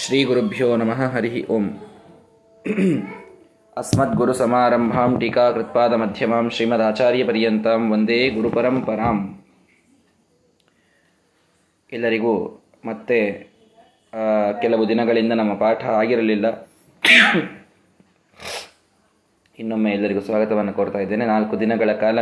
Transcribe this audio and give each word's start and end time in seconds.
ಶ್ರೀಗುರುಭ್ಯೋ 0.00 0.76
ನಮಃ 0.76 1.00
ಹರಿ 1.14 1.46
ಓಂ 1.46 1.64
ಅಸ್ಮದ್ಗುರುಸಮಾರಂಭಾಂ 3.76 5.12
ಶ್ರೀಮದಾಚಾರ್ಯ 5.20 6.50
ಶ್ರೀಮದಾಚಾರ್ಯಪರ್ಯಂತಾಂ 6.56 7.82
ವಂದೇ 7.92 8.18
ಗುರುಪರಂಪರಾಂ 8.30 9.44
ಎಲ್ಲರಿಗೂ 11.92 12.32
ಮತ್ತೆ 12.84 13.18
ಕೆಲವು 14.62 14.88
ದಿನಗಳಿಂದ 14.88 15.32
ನಮ್ಮ 15.32 15.54
ಪಾಠ 15.54 15.84
ಆಗಿರಲಿಲ್ಲ. 16.00 16.46
ಇನ್ನೊಮ್ಮೆ 19.58 19.92
ಎಲ್ಲರಿಗೂ 19.92 20.20
ಸ್ವಾಗತವನ್ನು 20.20 20.72
ಕೋರ್ತಾ 20.72 20.98
ಇದ್ದೇನೆ. 20.98 21.26
ನಾಲ್ಕು 21.26 21.60
ದಿನಗಳ 21.60 21.92
ಕಾಲ 21.92 22.18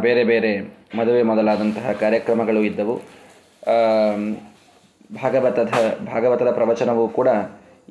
ಬೇರೆ 0.00 0.24
ಬೇರೆ 0.24 0.52
ಮದುವೆ 0.98 1.22
ಮೊದಲಾದಂತಹ 1.22 1.92
ಕಾರ್ಯಕ್ರಮಗಳು 1.92 2.62
ಇದ್ದವು. 2.62 2.96
ಭಾಗವತದ 5.14 5.72
ಭಾಗವತದ 6.06 6.50
ಪ್ರವಚನವೂ 6.50 7.08
ಕೂಡ 7.08 7.28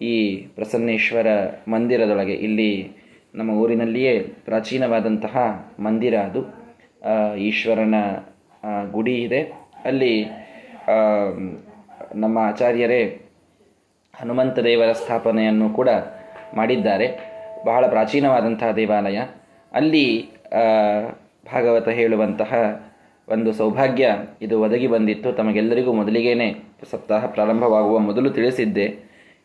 ಈ 0.02 0.38
ಪ್ರಸನ್ನೇಶ್ವರ 0.56 1.28
ಮಂದಿರದೊಳಗೆ, 1.68 2.34
ಇಲ್ಲಿ 2.34 2.92
ನಮ್ಮ 3.36 3.52
ಊರಿನಲ್ಲಿಯೇ 3.52 4.20
ಪ್ರಾಚೀನವಾದಂತಹ 4.20 5.36
ಮಂದಿರ 5.80 6.16
ಅದು. 6.18 6.42
ಈಶ್ವರನ 7.38 7.96
ಗುಡಿ 8.92 9.16
ಇದೆ. 9.16 9.42
ಅಲ್ಲಿ 9.84 10.14
ನಮ್ಮ 12.16 12.38
ಆಚಾರ್ಯರೇ 12.38 13.02
ಹನುಮಂತ 14.14 14.60
ದೇವರ 14.60 14.92
ಸ್ಥಾಪನೆಯನ್ನು 14.92 15.70
ಕೂಡ 15.70 15.90
ಮಾಡಿದ್ದಾರೆ. 16.56 17.08
ಬಹಳ 17.66 17.88
ಪ್ರಾಚೀನವಾದಂತಹ 17.88 18.72
ದೇವಾಲಯ. 18.72 19.20
ಅಲ್ಲಿ 19.74 20.06
ಭಾಗವತ 21.46 21.88
ಹೇಳುವಂತಹ 21.88 22.54
ಒಂದು 23.28 23.54
ಸೌಭಾಗ್ಯ 23.54 24.06
ಇದು 24.42 24.62
ಒದಗಿ 24.62 24.88
ಬಂದಿತ್ತು. 24.88 25.32
ತಮಗೆಲ್ಲರಿಗೂ 25.34 25.94
ಮೊದಲಿಗೇನೆ 25.94 26.71
ಸಪ್ತಾಹ 26.90 27.26
ಪ್ರಾರಂಭವಾಗುವ 27.26 28.00
ಮೊದಲು 28.00 28.30
ತಿಳಿಸಿದ್ದೆ. 28.30 28.86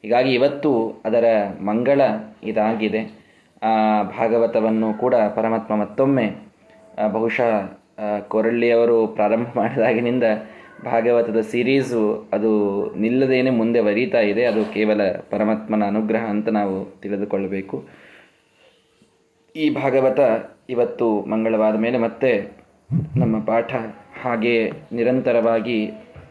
ಹೀಗಾಗಿ 0.02 0.30
ಇವತ್ತು 0.34 1.02
ಅದರ 1.04 1.24
ಮಂಗಳ 1.60 2.00
ಇದಾಗಿದೆ. 2.42 3.01
ಭಾಗವತವನ್ನು 4.18 4.98
ಕೂಡ 4.98 5.15
ಪರಮಾತ್ಮ 5.15 5.74
ಮತ್ತೊಮ್ಮೆ 5.76 6.26
ಬಹುಶಃ 7.12 7.52
ಕೊರಳ್ಳಿಯವರು 8.28 9.06
ಪ್ರಾರಂಭ 9.06 9.46
ಮಾಡಿದಾಗಿನಿಂದ 9.56 10.24
ಭಾಗವತದ 10.84 11.40
ಸೀರೀಸು 11.40 12.02
ಅದು 12.32 12.51
ನಿಲ್ಲದೇನೆ 12.95 13.50
ಮುಂದೆ 13.50 13.80
ಬರೀತಾ 13.80 14.21
ಇದೆ. 14.21 14.45
ಅದು 14.45 14.65
ಕೇವಲ 14.74 15.00
ಪರಮಾತ್ಮನ 15.30 15.84
ಅನುಗ್ರಹ 15.84 16.24
ಅಂತ 16.24 16.48
ನಾವು 16.48 16.76
ತಿಳಿದುಕೊಳ್ಳಬೇಕು. 17.00 17.76
ಈ 19.56 19.66
ಭಾಗವತ 19.74 20.21
ಇವತ್ತು 20.71 21.06
ಮಂಗಳವಾದ 21.23 21.76
ಮೇಲೆ 21.76 21.98
ಮತ್ತೆ 21.98 22.32
ನಮ್ಮ 23.16 23.37
ಪಾಠ 23.45 23.74
ಹಾಗೆ 24.23 24.73
ನಿರಂತರವಾಗಿ 24.93 25.78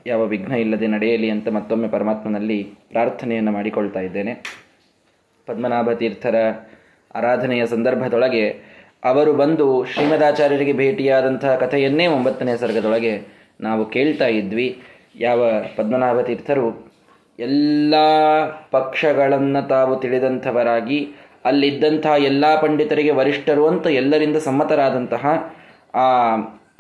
ಯಾವ 0.08 0.26
ವಿಘ್ನ 0.26 0.54
ಇಲ್ಲದೆ 0.54 0.88
ನಡೆಯಲಿ 0.88 1.30
ಅಂತ 1.30 1.48
ಮತ್ತೊಮ್ಮೆ 1.48 1.88
ಪರಮಾತ್ಮನಲ್ಲಿ 1.88 2.64
ಪ್ರಾರ್ಥನೆಯನ್ನು 2.64 3.52
ಮಾಡಿಕೊಳ್ತಾ 3.52 4.00
ಇದ್ದೇನೆ. 4.00 4.34
ಪದ್ಮನಾಭ 5.46 5.92
ತೀರ್ಥರ 5.92 6.36
ಆರಾಧನೆಯ 7.16 7.66
ಸಂದರ್ಭದೊಳಗೆ 7.66 8.76
ಅವರು 9.04 9.34
ಬಂದು 9.34 9.86
ಶ್ರೀಮದಾಚಾರ್ಯರಿಗೆ 9.86 10.74
ಭೇಟಿಯಾದಂತಹ 10.74 11.56
ಕಥೆಯನ್ನೇ 11.56 12.08
ಒಂಬತ್ತನೇ 12.08 12.56
ಸರ್ಗದೊಳಗೆ 12.56 13.14
ನಾವು 13.62 13.86
ಕೇಳ್ತಾ 13.86 14.28
ಇದ್ವಿ. 14.28 14.82
ಯಾವ 15.16 15.52
ಪದ್ಮನಾಭ 15.76 16.22
ತೀರ್ಥರು, 16.22 16.92
ಎಲ್ಲ 17.40 17.96
ಪಕ್ಷಗಳನ್ನು 18.72 19.68
ತಾವು 19.68 19.96
ತಿಳಿದಂಥವರಾಗಿ, 20.00 21.00
ಅಲ್ಲಿದ್ದಂತಹ 21.46 22.14
ಎಲ್ಲ 22.24 22.62
ಪಂಡಿತರಿಗೆ 22.62 23.12
ವರಿಷ್ಠರು 23.12 23.68
ಅಂತ 23.68 23.88
ಎಲ್ಲರಿಂದ 23.88 24.36
ಸಮ್ಮತರಾದಂತಹ 24.36 25.26
ಆ 25.94 26.08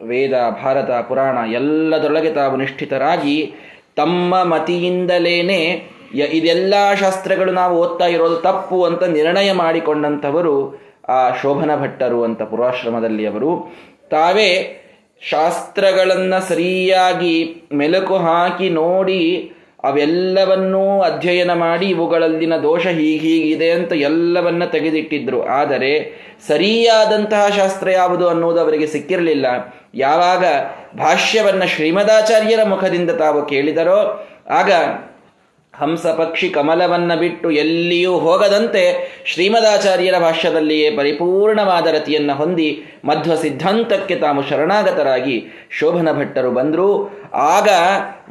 ವೇದ, 0.03 0.33
ಭಾರತ, 0.63 0.91
ಪುರಾಣ 1.07 1.37
ಎಲ್ಲದರೊಳಗೆ 1.51 2.31
ತಾವು 2.33 2.55
ನಿಷ್ಠಿತರಾಗಿ 2.57 3.53
ತಮ್ಮ 3.95 4.43
ಮತಿಯಿಂದಲೇನೆ 4.43 5.59
ಇದೆಲ್ಲ 6.13 6.73
ಶಾಸ್ತ್ರಗಳು 6.99 7.51
ನಾವು 7.51 7.77
ಓದ್ತಾ 7.77 8.05
ಇರೋದು 8.05 8.37
ತಪ್ಪು 8.37 8.83
ಅಂತ 8.83 9.03
ನಿರ್ಣಯ 9.03 9.51
ಮಾಡಿಕೊಂಡಂಥವರು 9.51 10.55
ಆ 11.09 11.33
ಶೋಭನ 11.41 11.71
ಭಟ್ಟರು 11.81 12.23
ಅಂತ 12.23 12.41
ಪುರಾಶ್ರಮದಲ್ಲಿ 12.41 13.27
ಅವರು. 13.27 13.51
ತಾವೇ 14.09 14.49
ಶಾಸ್ತ್ರಗಳನ್ನು 15.21 16.47
ಸರಿಯಾಗಿ 16.47 17.35
ಮೆಲುಕು 17.73 18.17
ಹಾಕಿ 18.17 18.69
ನೋಡಿ 18.69 19.51
ಅವೆಲ್ಲವನ್ನೂ 19.83 21.01
ಅಧ್ಯಯನ 21.01 21.53
ಮಾಡಿ 21.53 21.85
ಇವುಗಳಲ್ಲಿನ 21.85 22.55
ದೋಷ 22.57 22.87
ಹೀಗೀಗಿದೆ 22.87 23.71
ಅಂತ 23.71 23.93
ಎಲ್ಲವನ್ನ 23.93 24.65
ತೆಗೆದಿಟ್ಟಿದ್ರು. 24.65 25.43
ಆದರೆ 25.43 25.91
ಸರಿಯಾದಂತಹ 26.47 27.47
ಶಾಸ್ತ್ರ 27.57 27.89
ಯಾವುದು 27.89 28.29
ಅನ್ನೋದು 28.29 28.59
ಅವರಿಗೆ 28.59 28.87
ಸಿಕ್ಕಿರಲಿಲ್ಲ. 28.87 29.45
ಯಾವಾಗ 29.95 30.45
ಭಾಷ್ಯವನ್ನ 30.97 31.63
ಶ್ರೀಮದಾಚಾರ್ಯರ 31.63 32.63
ಮುಖದಿಂದ 32.63 33.11
ತಾವು 33.11 33.45
ಕೇಳಿದರೋ, 33.45 34.27
ಆಗ 34.49 34.71
ಹಂಸ 35.75 36.05
ಪಕ್ಷಿ 36.05 36.49
ಕಮಲವನ್ನ 36.49 37.15
ಬಿಟ್ಟು 37.15 37.51
ಎಲ್ಲಿಯೂ 37.51 38.17
ಹೋಗದಂತೆ 38.17 38.83
ಶ್ರೀಮದಾಚಾರ್ಯರ 39.25 40.19
ಭಾಷ್ಯದಲ್ಲಿಯೇ 40.19 40.91
ಪರಿಪೂರ್ಣವಾದ 40.91 41.87
ರತಿಯನ್ನು 41.87 42.35
ಹೊಂದಿ 42.35 42.85
ಮಧ್ವ 43.05 43.35
ಸಿದ್ಧಾಂತಕ್ಕೆ 43.35 44.15
ತಾವು 44.15 44.49
ಶರಣಾಗತರಾಗಿ 44.49 45.67
ಶೋಭನ 45.71 46.11
ಭಟ್ಟರು 46.11 46.51
ಬಂದರು. 46.51 47.21
ಆಗ 47.33 47.69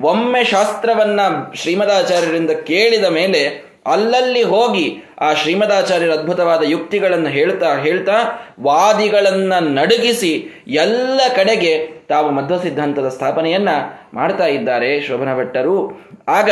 ಒಮ್ಮೆ 0.00 0.44
ಶಾಸ್ತ್ರವನ್ನ 0.44 1.20
ಶ್ರೀಮದಾಚಾರ್ಯರಿಂದ 1.54 2.50
ಕೇಳಿದ 2.50 3.04
ಮೇಲೆ 3.04 3.73
ಅಲ್ಲಲ್ಲಿ 3.86 4.42
ಹೋಗಿ 4.42 5.02
ಆ 5.20 5.32
ಶ್ರೀಮದಾಚಾರ್ಯರ 5.32 6.12
ಅದ್ಭುತವಾದ 6.12 6.62
ಯುಕ್ತಿಗಳನ್ನು 6.62 7.28
ಹೇಳ್ತಾ 7.28 7.76
ಹೇಳ್ತಾ 7.76 8.12
ವಾದಿಗಳನ್ನ 8.60 9.52
ನಡುಗಿಸಿ 9.78 10.62
ಎಲ್ಲ 10.66 11.20
ಕಡೆಗೆ 11.36 11.86
ತಾವು 12.08 12.30
ಮಧ್ವ 12.30 12.56
ಸಿದ್ಧಾಂತದ 12.58 13.08
ಸ್ಥಾಪನೆಯನ್ನ 13.08 13.68
ಮಾಡ್ತಾ 14.14 14.46
ಇದ್ದಾರೆ 14.46 15.00
ಶೋಭನ 15.00 15.38
ಭಟ್ಟರು. 15.38 16.00
ಆಗ 16.28 16.50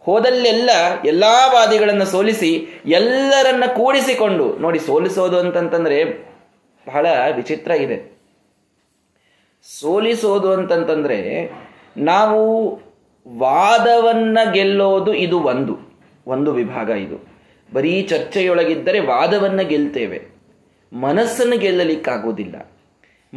ಹೋದಲ್ಲೆಲ್ಲ 0.00 0.70
ಎಲ್ಲಾ 1.04 1.46
ವಾದಿಗಳನ್ನು 1.46 2.04
ಸೋಲಿಸಿ 2.04 2.82
ಎಲ್ಲರನ್ನ 2.86 3.64
ಕೂಡಿಸಿಕೊಂಡು, 3.76 4.58
ನೋಡಿ 4.58 4.78
ಸೋಲಿಸೋದು 4.78 5.38
ಅಂತಂತಂದ್ರೆ 5.38 6.04
ಬಹಳ 6.88 7.06
ವಿಚಿತ್ರ 7.36 7.70
ಇದೆ. 7.70 8.18
ಸೋಲಿಸೋದು 9.80 10.52
ಅಂತಂತಂದ್ರೆ 10.52 11.50
ನಾವು 11.96 12.74
ವಾದವನ್ನ 13.38 14.38
ಗೆಲ್ಲೋದು 14.52 15.14
ಇದು 15.14 15.40
ಒಂದು. 15.40 15.87
ಒಂದು 16.28 16.52
ವಿಭಾಗ 16.52 16.90
ಇದು. 16.90 17.28
ಬರೀ 17.74 18.02
ಚರ್ಚೆಯೊಳಗಿದ್ದರೆ 18.02 19.00
ವಾದವನ್ನು 19.00 19.68
ಗೆಲ್ತೇವೆ. 19.68 20.38
ಮನಸ್ಸನ್ನು 20.92 21.58
ಗೆಲ್ಲಲಿಕ್ಕಾಗೋದಿಲ್ಲ 21.58 22.72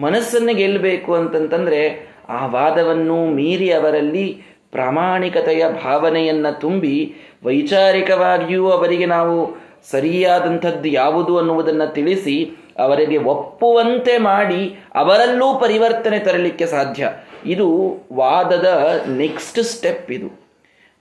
ಮನಸ್ಸನ್ನು 0.01 0.55
ಗೆಲ್ಲಬೇಕು 0.55 1.13
ಅಂತಂತಂದರೆ 1.13 2.11
ಆ 2.29 2.45
ವಾದವನ್ನು 2.45 3.25
ಮೀರಿ 3.25 3.71
ಅವರಲ್ಲಿ 3.71 4.43
ಪ್ರಾಮಾಣಿಕತೆಯ 4.71 5.65
ಭಾವನೆಯನ್ನು 5.83 6.59
ತುಂಬಿ 6.59 7.15
ವೈಚಾರಿಕವಾಗಿಯೂ 7.43 8.69
ಅವರಿಗೆ 8.69 9.05
ನಾವು 9.05 9.57
ಸರಿಯಾದಂಥದ್ದು 9.91 10.89
ಯಾವುದು 10.89 11.37
ಅನ್ನುವುದನ್ನು 11.37 11.93
ತಿಳಿಸಿ 11.93 12.51
ಅವರಿಗೆ 12.79 13.17
ಒಪ್ಪುವಂತೆ 13.17 14.17
ಮಾಡಿ 14.17 14.79
ಅವರಲ್ಲೂ 14.95 15.59
ಪರಿವರ್ತನೆ 15.59 16.19
ತರಲಿಕ್ಕೆ 16.19 16.65
ಸಾಧ್ಯ. 16.65 17.09
ಇದು 17.45 17.97
ವಾದದ 18.13 19.01
ನೆಕ್ಸ್ಟ್ 19.17 19.63
ಸ್ಟೆಪ್ 19.63 20.11
ಇದು. 20.11 20.40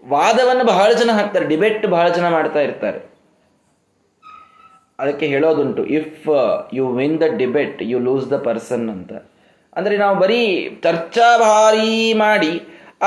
ವಾದವನ್ನು 0.03 0.65
ಬಹಳ 0.73 0.91
ಜನ 1.01 1.11
ಹಾಕ್ತಾರೆ 1.19 1.47
ಡಿಬೇಟ್ 1.53 1.87
ಬಹಳ 1.97 2.07
ಜನ 2.17 2.27
ಮಾಡ್ತಾ 2.37 2.61
ಇರ್ತಾರೆ. 2.67 3.01
ಅದಕ್ಕೆ 4.99 5.27
ಹೇಳೋದುಂಟು 5.33 5.83
if 5.99 6.27
you 6.79 6.87
win 6.99 7.17
the 7.21 7.27
debate 7.43 7.79
you 7.91 7.99
lose 8.09 8.27
the 8.33 8.39
person 8.49 8.87
ಅಂತ. 8.97 9.13
ಅಂದರೆ 9.77 9.95
ನಾವು 10.03 10.17
ಬರೀ 10.25 10.43
ಚರ್ಚಾ 10.85 11.29
ಭಾರಿ 11.45 11.91
ಮಾಡಿ 12.25 12.53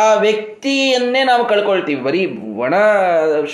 ಆ 0.03 0.06
ವ್ಯಕ್ತಿಯನ್ನೇ 0.24 1.22
ನಾವು 1.30 1.44
ಕಳ್ಕೊಳ್ತೀವಿ. 1.50 2.02
ಬರೀ 2.08 2.22
ಒಣ 2.66 2.76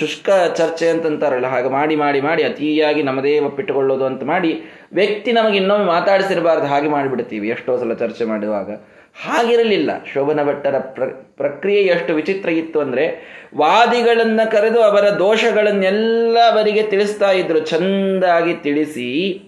ಶುಷ್ಕ 0.00 0.28
ಚರ್ಚೆ 0.58 0.86
ಅಂತಂತಾರಲ್ಲ, 0.92 1.48
ಹಾಗೆ 1.54 1.70
ಮಾಡಿ 1.76 1.96
ಮಾಡಿ 2.04 2.20
ಮಾಡಿ, 2.28 2.42
ಅತಿಯಾಗಿ 2.50 3.02
ನಮ್ಮದೇ 3.08 3.32
ಒಪ್ಪಿಟ್ಟುಕೊಳ್ಳೋದು 3.48 4.04
ಅಂತ 4.10 4.22
ಮಾಡಿ 4.30 4.52
ವ್ಯಕ್ತಿ 5.00 5.32
ನಮಗೆ 5.38 5.58
ಇನ್ನೊಮ್ಮೆ 5.62 5.86
ಮಾತಾಡಿಸಿರಬಾರ್ದು, 5.96 6.66
ಹಾಗೆ 6.72 6.88
ಮಾಡಿಬಿಡ್ತೀವಿ. 6.96 7.48
ಎಷ್ಟೋ 7.56 7.74
ಸಲ 7.82 7.94
ಚರ್ಚೆ 8.04 8.26
ಮಾಡುವಾಗ 8.32 8.70
ಹಾಗಿರಲಿಲ್ಲ. 9.14 9.90
ಶೋಭನ 10.12 10.44
ಭಟ್ಟರ 10.48 10.78
ಪ್ರ, 10.78 11.02
ಪ್ರಕ್ರಿಯೆ 11.36 11.82
ಎಷ್ಟು 11.82 12.14
ವಿಚಿತ್ರ 12.14 12.48
ಇತ್ತು 12.48 12.80
ಅಂದರೆ, 12.80 13.04
ವಾದಿಗಳನ್ನು 13.56 14.50
ಕರೆದು 14.50 14.80
ಅವರ 14.82 15.08
ದೋಷಗಳನ್ನೆಲ್ಲ 15.08 16.38
ಅವರಿಗೆ 16.52 16.82
ತಿಳಿಸ್ತಾ 16.82 17.30
ಇದ್ರು. 17.30 17.58
ಚಂದಾಗಿ 17.58 18.54
ತಿಳಿಸಿ, 18.54 19.42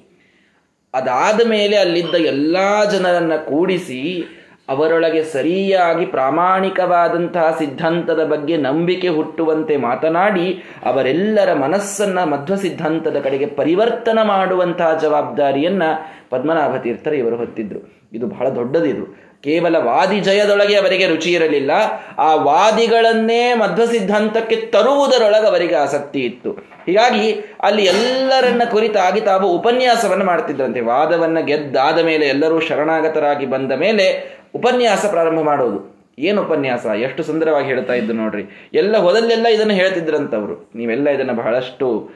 ಅದಾದ 0.94 1.48
ಮೇಲೆ 1.48 1.76
ಅಲ್ಲಿದ್ದ 1.76 2.14
ಎಲ್ಲ 2.14 2.56
ಜನರನ್ನು 2.90 3.46
ಕೂಡಿಸಿ, 3.46 4.24
ಅವರೊಳಗೆ 4.68 5.24
ಸರಿಯಾಗಿ 5.24 6.06
ಪ್ರಾಮಾಣಿಕವಾದಂತಹ 6.06 7.56
ಸಿದ್ಧಾಂತದ 7.58 8.24
ಬಗ್ಗೆ 8.24 8.56
ನಂಬಿಕೆ 8.56 9.08
ಹುಟ್ಟುವಂತೆ 9.08 9.76
ಮಾತನಾಡಿ, 9.76 10.64
ಅವರೆಲ್ಲರ 10.84 11.52
ಮನಸ್ಸನ್ನ 11.52 12.24
ಮಧ್ವ 12.24 12.54
ಸಿದ್ಧಾಂತದ 12.54 13.16
ಕಡೆಗೆ 13.16 13.46
ಪರಿವರ್ತನ 13.46 14.18
ಮಾಡುವಂತಹ 14.22 14.98
ಜವಾಬ್ದಾರಿಯನ್ನ 14.98 15.82
ಪದ್ಮನಾಭ 16.30 16.76
ತೀರ್ಥರು 16.76 17.14
ಇವರು 17.14 17.36
ಹೊತ್ತಿದ್ರು. 17.36 18.08
ಇದು 18.12 18.26
ಬಹಳ 18.26 18.48
ದೊಡ್ಡದಿದು. 18.48 19.31
ಕೇವಲ 19.42 19.76
ವಾದಿ 19.76 20.20
ಜಯದೊಳಗೆ 20.20 20.74
ಅವರಿಗೆ 20.74 21.06
ರುಚಿ 21.06 21.32
ಇರಲಿಲ್ಲ. 21.32 21.70
ಆ 22.18 22.34
ವಾದಿಗಳನ್ನೇ 22.34 23.54
ಮಧ್ವ 23.54 23.84
ಸಿದ್ಧಾಂತಕ್ಕೆ 23.84 24.56
ತರುವುದರೊಳಗೆ 24.56 25.46
ಅವರಿಗೆ 25.46 25.74
ಆಸಕ್ತಿ 25.74 26.20
ಇತ್ತು. 26.20 26.50
ಹೀಗಾಗಿ 26.86 27.32
ಅಲ್ಲಿ 27.60 27.84
ಎಲ್ಲರನ್ನ 27.84 28.62
ಕುರಿತಾಗಿ 28.70 29.20
ತಾವು 29.20 29.58
ಉಪನ್ಯಾಸವನ್ನು 29.58 30.24
ಮಾಡ್ತಿದ್ರಂತೆ. 30.24 30.80
ವಾದವನ್ನ 30.80 31.40
ಗೆದ್ದಾದ 31.40 31.98
ಮೇಲೆ 31.98 32.26
ಎಲ್ಲರೂ 32.26 32.60
ಶರಣಾಗತರಾಗಿ 32.60 33.46
ಬಂದ 33.46 33.72
ಮೇಲೆ 33.72 34.36
ಉಪನ್ಯಾಸ 34.54 35.06
ಪ್ರಾರಂಭ 35.06 35.40
ಮಾಡೋದು. 35.40 35.92
ಏನು 36.18 36.42
ಉಪನ್ಯಾಸ? 36.42 36.86
ಎಷ್ಟು 36.86 37.22
ಸುಂದರವಾಗಿ 37.22 37.66
ಹೇಳ್ತಾ 37.66 37.94
ಇದ್ದು 37.94 38.12
ನೋಡ್ರಿ. 38.12 38.70
ಎಲ್ಲ 38.74 38.96
ಹೊದಲ್ಲೆಲ್ಲ 38.96 39.46
ಇದನ್ನು 39.46 39.74
ಹೇಳ್ತಿದ್ರಂತವ್ರು. 39.74 40.70
ನೀವೆಲ್ಲ 40.74 41.08
ಇದನ್ನು 41.08 41.34
ಬಹಳಷ್ಟು 41.34 42.10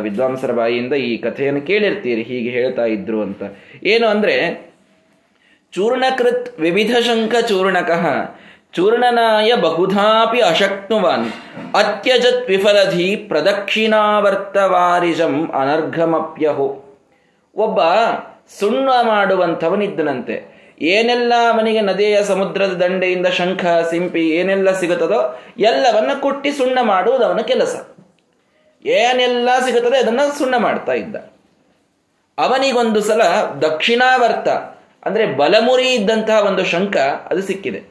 ವಿದ್ವಾಂಸರ 0.00 0.52
ಬಾಯಿಯಿಂದ 0.52 0.92
ಈ 0.92 1.16
ಕಥೆಯನ್ನು 1.16 1.60
ಕೇಳಿರ್ತೀರಿ, 1.60 2.22
ಹೀಗೆ 2.22 2.50
ಹೇಳ್ತಾ 2.50 2.84
ಇದ್ರು 2.84 3.22
ಅಂತ. 3.22 3.42
ಏನು 3.84 4.06
ಅಂದ್ರೆ 4.06 4.69
ಚೂರ್ಣಕೃತ್ 5.72 6.60
ವಿವಿಧ 6.60 7.00
ಶಂಖ 7.00 7.34
ಚೂರ್ಣಕಃ 7.48 8.28
ಚೂರ್ಣನಾಯ 8.74 9.54
ಬಹುಧಾಪಿ 9.54 10.40
ಅಶಕ್ನುವಾನ್ 10.40 11.32
ಅತ್ಯಜತ್ 11.74 12.48
ವಿಫಲಧಿ 12.48 13.16
ಪ್ರದಕ್ಷಿಣಾವರ್ತವಾರಿಜಂ 13.16 15.50
ಅನರ್ಘಮಪ್ಯಹು 15.50 16.84
ಒಬ್ಬ 17.56 17.80
ಸುಣ್ಣ 18.60 18.88
ಮಾಡುವಂಥವನಿದ್ದನಂತೆ। 19.02 20.60
ಏನೆಲ್ಲ 20.82 21.32
ಅವನಿಗೆ 21.52 21.80
ನದಿಯ 21.80 22.24
ಸಮುದ್ರದ 22.24 22.82
ದಂಡೆಯಿಂದ 22.82 23.26
ಶಂಖ, 23.26 23.66
ಸಿಂಪಿ 23.90 24.30
ಏನೆಲ್ಲ 24.30 24.72
ಸಿಗುತ್ತದೋ 24.72 25.38
ಎಲ್ಲವನ್ನ 25.58 26.20
ಕುಟ್ಟಿ 26.20 26.52
ಸುಣ್ಣ 26.52 26.78
ಮಾಡುವುದು 26.82 27.24
ಅವನ 27.24 27.40
ಕೆಲಸ। 27.40 27.86
ಏನೆಲ್ಲ 28.84 29.48
ಸಿಗುತ್ತದೆ 29.64 29.98
ಅದನ್ನ 29.98 30.20
ಸುಣ್ಣ 30.38 30.54
ಮಾಡ್ತಾ 30.56 30.92
ಇದ್ದ। 30.92 31.16
ಅವನಿಗೊಂದು 32.38 33.00
ಸಲ 33.00 33.22
ದಕ್ಷಿಣಾವರ್ತ 33.62 34.48
ಅಂದ್ರೆ 35.04 35.26
ಬಲಮುರಿ 35.26 35.88
ಇದ್ದಂತಹ 35.88 36.46
ಒಂದು 36.46 36.64
ಶಂಖ 36.64 36.96
ಅದು 37.30 37.42
ಸಿಕ್ಕಿದೆ. 37.42 37.82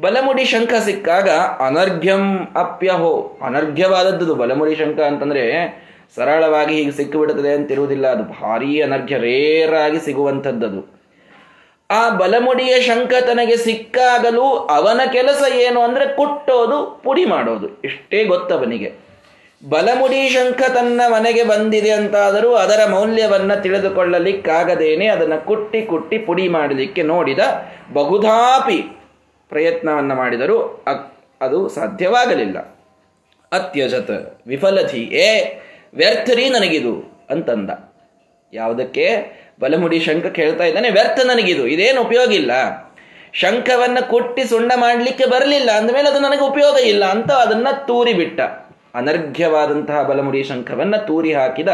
ಬಲಮುಡಿ 0.00 0.44
ಶಂಖ 0.44 0.72
ಸಿಕ್ಕಾಗ 0.84 1.30
ಅನರ್ಘ್ಯಂ 1.66 2.48
ಅಪ್ಯಹೋ. 2.56 3.38
ಅನರ್ಘ್ಯವಾದದ್ದು 3.42 4.34
ಬಲಮುಡಿ 4.34 4.74
ಶಂಖ 4.74 5.00
ಅಂತಂದ್ರೆ 5.00 5.44
ಸರಳವಾಗಿ 6.14 6.74
ಹೀಗೆ 6.74 6.90
ಸಿಕ್ಕಿಬಿಡುತ್ತದೆ 6.90 7.52
ಅಂತಿರುವುದಿಲ್ಲ. 7.52 8.06
ಅದು 8.06 8.22
ಭಾರೀ 8.22 8.80
ಅನರ್ಘ್ಯ, 8.80 9.18
ರೇರಾಗಿ 9.18 10.00
ಸಿಗುವಂಥದ್ದದು. 10.00 11.00
ಆ 11.90 12.08
ಬಲಮುಡಿಯ 12.10 12.80
ಶಂಖ 12.80 13.12
ತನಗೆ 13.20 13.56
ಸಿಕ್ಕಾಗಲೂ 13.56 14.50
ಅವನ 14.50 15.00
ಕೆಲಸ 15.12 15.42
ಏನು 15.54 15.80
ಅಂದ್ರೆ 15.80 16.06
ಕುಟ್ಟೋದು, 16.06 17.00
ಪುಡಿ 17.04 17.24
ಮಾಡೋದು. 17.24 17.82
ಇಷ್ಟೇ 17.82 18.24
ಗೊತ್ತವನಿಗೆ. 18.24 19.09
ಬಲಮುಡಿ 19.68 20.28
ಶಂಖ 20.28 20.60
ತನ್ನ 20.74 21.00
ಮನೆಗೆ 21.08 21.42
ಬಂದಿದೆ 21.42 21.90
ಅಂತಾದರೂ 21.90 22.54
ಅದರ 22.54 22.80
ಮೌಲ್ಯವನ್ನು 22.90 23.62
ತಿಳಿದುಕೊಳ್ಳಲಿಕ್ಕಾಗದೇನೆ 23.62 25.06
ಅದನ್ನು 25.06 25.46
ಕುಟ್ಟಿ 25.46 25.82
ಕುಟ್ಟಿ 25.82 26.18
ಪುಡಿ 26.18 26.48
ಮಾಡಲಿಕ್ಕೆ 26.48 27.02
ನೋಡಿದ 27.02 27.38
ಬಹುಧಾಪಿ 27.92 28.78
ಪ್ರಯತ್ನವನ್ನು 29.50 30.14
ಮಾಡಿದರೂ 30.14 30.56
ಅದು 31.40 31.68
ಸಾಧ್ಯವಾಗಲಿಲ್ಲ. 31.68 32.58
ಅತ್ಯಜತ 33.52 34.10
ವಿಫಲಧಿ, 34.46 35.00
ಏ 35.00 35.28
ವ್ಯರ್ಥರಿ 35.94 36.48
ನನಗಿದು 36.48 37.24
ಅಂತಂದ. 37.30 37.70
ಯಾವುದಕ್ಕೆ? 38.52 39.06
ಬಲಮುಡಿ 39.60 40.00
ಶಂಖ 40.00 40.26
ಕೇಳ್ತಾ 40.26 40.64
ಇದ್ದಾನೆ, 40.64 40.90
ವ್ಯರ್ಥ 40.90 41.20
ನನಗಿದು, 41.26 41.66
ಇದೇನು 41.66 42.02
ಉಪಯೋಗ 42.02 42.32
ಇಲ್ಲ. 42.32 42.52
ಶಂಖವನ್ನು 43.32 44.10
ಕುಟ್ಟಿ 44.10 44.44
ಸುಣ್ಣ 44.44 44.72
ಮಾಡಲಿಕ್ಕೆ 44.76 45.26
ಬರಲಿಲ್ಲ 45.26 45.70
ಅಂದಮೇಲೆ 45.70 46.08
ಅದು 46.08 46.18
ನನಗೆ 46.18 46.40
ಉಪಯೋಗ 46.40 46.76
ಇಲ್ಲ 46.78 47.04
ಅಂತ 47.04 47.30
ಅದನ್ನ 47.32 47.68
ತೂರಿ 47.70 48.12
ಬಿಟ್ಟ 48.12 48.40
ಅನರ್ಘ್ಯವಾದಂತಹ 48.94 50.02
ಬಲಮುಡಿ 50.02 50.42
ಶಂಖವನ್ನು 50.44 51.06
ತೂರಿ 51.06 51.32
ಹಾಕಿದ 51.32 51.68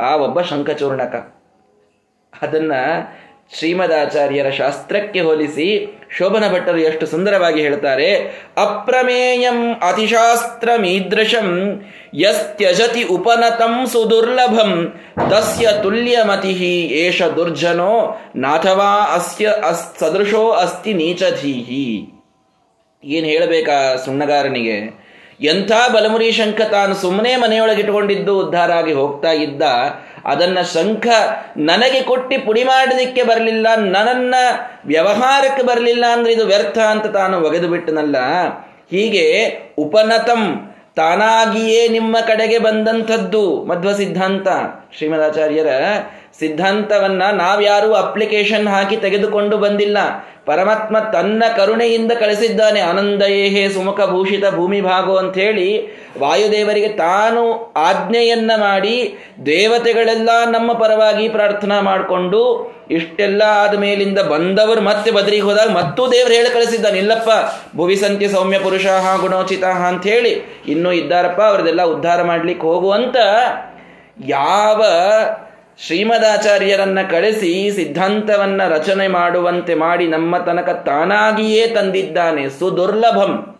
ಆ 0.00 0.16
ಒಬ್ಬ 0.16 0.40
ಶಂಖಚೂರ್ಣಕ. 0.40 1.14
ಅದನ್ನ 2.42 2.72
ಶ್ರೀಮದಾಚಾರ್ಯರ 3.58 4.48
ಶಾಸ್ತ್ರಕ್ಕೆ 4.50 5.20
ಹೋಲಿಸಿ 5.20 5.66
ಶೋಭನ 6.16 6.44
ಭಟ್ಟರು 6.52 6.78
ಎಷ್ಟು 6.78 7.04
ಸುಂದರವಾಗಿ 7.06 7.60
ಹೇಳ್ತಾರೆ, 7.62 8.08
ಅಪ್ರಮೇಯಂ 8.56 9.58
ಅತಿಶಾಸ್ತ್ರ 9.88 10.68
ಮೀದೃಶಂ 10.76 11.48
ಯಸ್ತ್ಯಜತಿ 12.14 13.02
ಉಪನತಂ 13.02 13.74
ಸುದುರ್ಲಭಂ 13.86 14.72
ತಸ್ಯ 15.30 15.66
ತುಲ್ಯಮತಿ 15.82 16.54
ಏಷ 17.02 17.22
ದುರ್ಜನೋ 17.22 17.94
ನಾಥವಾ 18.36 18.92
ಅಸ್ಯ 19.14 19.46
ಅಸ್ 19.68 19.84
ಸದೃಶೋ 19.98 20.44
ಅಸ್ತಿ 20.50 20.94
ನೀಚಧೀಹಿ. 20.94 21.84
ಏನು 23.04 23.26
ಹೇಳಬೇಕಾ 23.26 23.96
ಸುಣ್ಣಗಾರನಿಗೆ? 24.04 24.78
ಎಂಥ 25.40 25.72
ಬಲಮುರಿ 25.92 26.32
ಶಂಖ 26.32 26.60
ತಾನು 26.60 26.94
ಸುಮ್ಮನೆ 26.94 27.36
ಮನೆಯೊಳಗಿಟ್ಟುಕೊಂಡಿದ್ದು 27.36 28.32
ಉದ್ಧಾರ 28.38 28.72
ಆಗಿ 28.72 28.92
ಹೋಗ್ತಾ 28.92 29.32
ಇದ್ದ, 29.32 29.62
ಅದನ್ನ 30.24 30.58
ಶಂಖ 30.60 31.06
ನನಗೆ 31.56 32.00
ಕೊಟ್ಟಿ 32.02 32.38
ಪುಡಿ 32.38 32.64
ಮಾಡಲಿಕ್ಕೆ 32.64 33.22
ಬರಲಿಲ್ಲ 33.22 33.66
ನನ್ನ 33.76 34.34
ವ್ಯವಹಾರಕ್ಕೆ 34.86 35.62
ಬರಲಿಲ್ಲ 35.62 36.04
ಅಂದ್ರೆ 36.12 36.32
ಇದು 36.32 36.46
ವ್ಯರ್ಥ 36.46 36.78
ಅಂತ 36.78 37.06
ತಾನು 37.06 37.40
ಒಗೆದು 37.40 37.68
ಬಿಟ್ಟನಲ್ಲ. 37.68 38.16
ಹೀಗೆ 38.90 39.26
ಉಪನತಂ 39.78 40.42
ತಾನಾಗಿಯೇ 40.96 41.88
ನಿಮ್ಮ 41.88 42.16
ಕಡೆಗೆ 42.26 42.58
ಬಂದಂಥದ್ದು 42.58 43.64
ಮಧ್ವ 43.64 43.92
ಸಿದ್ಧಾಂತ. 43.92 44.48
ಶ್ರೀಮದಾಚಾರ್ಯರ 44.98 45.66
ಸಿದ್ಧಾಂತವನ್ನ 46.40 47.22
ನಾವ್ಯಾರೂ 47.32 47.92
ಅಪ್ಲಿಕೇಶನ್ 47.92 48.68
ಹಾಕಿ 48.68 48.96
ತೆಗೆದುಕೊಂಡು 48.96 49.56
ಬಂದಿಲ್ಲ. 49.56 49.98
ಪರಮಾತ್ಮ 50.46 50.98
ತನ್ನ 50.98 51.42
ಕರುಣೆಯಿಂದ 51.56 52.12
ಕಳಿಸಿದ್ದಾನೆ. 52.12 52.80
ಆನಂದಯೇಹೇ 52.80 53.68
ಸುಮುಖ 53.68 54.00
ಭೂಷಿತ 54.00 54.54
ಭೂಮಿ 54.54 54.80
ಭಾಗೋ 54.80 55.16
ಅಂತ 55.16 55.34
ಹೇಳಿ 55.34 55.68
ವಾಯುದೇವರಿಗೆ 56.18 56.88
ತಾನು 56.88 57.72
ಆಜ್ಞೆಯನ್ನ 57.76 58.52
ಮಾಡಿ 58.56 59.14
ದೇವತೆಗಳೆಲ್ಲ 59.46 60.30
ನಮ್ಮ 60.50 60.72
ಪರವಾಗಿ 60.72 61.28
ಪ್ರಾರ್ಥನಾ 61.28 61.80
ಮಾಡಿಕೊಂಡು 61.80 62.40
ಇಷ್ಟೆಲ್ಲ 62.90 63.42
ಆದ 63.42 63.78
ಮೇಲಿಂದ 63.78 64.18
ಬಂದವರು 64.18 64.80
ಮತ್ತೆ 64.80 65.10
ಬದರಿಗೆ 65.10 65.42
ಹೋದಾಗ 65.42 65.70
ಮತ್ತೂ 65.70 66.12
ದೇವರು 66.12 66.34
ಹೇಳಿ 66.34 66.50
ಕಳಿಸಿದ್ದಾನೆ. 66.50 66.98
ಇಲ್ಲಪ್ಪ 66.98 67.30
ಭುವಿಸಂತಿ 67.76 68.28
ಸೌಮ್ಯ 68.28 68.58
ಪುರುಷ 68.58 68.86
ಗುಣೋಚಿತ 69.20 69.64
ಅಂತ 69.64 70.06
ಹೇಳಿ 70.06 70.62
ಇನ್ನೂ 70.68 70.92
ಇದ್ದಾರಪ್ಪ 70.92 71.40
ಅವ್ರದೆಲ್ಲ 71.40 71.82
ಉದ್ಧಾರ 71.82 72.22
ಮಾಡ್ಲಿಕ್ಕೆ 72.22 72.66
ಹೋಗುವಂತ 72.66 73.16
ಯಾವ 74.28 74.84
ಶ್ರೀಮದಾಚಾರ್ಯರನ್ನ 75.86 76.98
ಕಳಿಸಿ 77.10 77.70
ಸಿದ್ಧಾಂತವನ್ನ 77.74 78.68
ರಚನೆ 78.68 79.08
ಮಾಡುವಂತೆ 79.08 79.74
ಮಾಡಿ 79.74 80.08
ನಮ್ಮ 80.08 80.38
ತನಕ 80.38 80.70
ತಾನಾಗಿಯೇ 80.70 81.66
ತಂದಿದ್ದಾನೆ 81.66 82.50
ಸುದುರ್ಲಭಂ. 82.50 83.56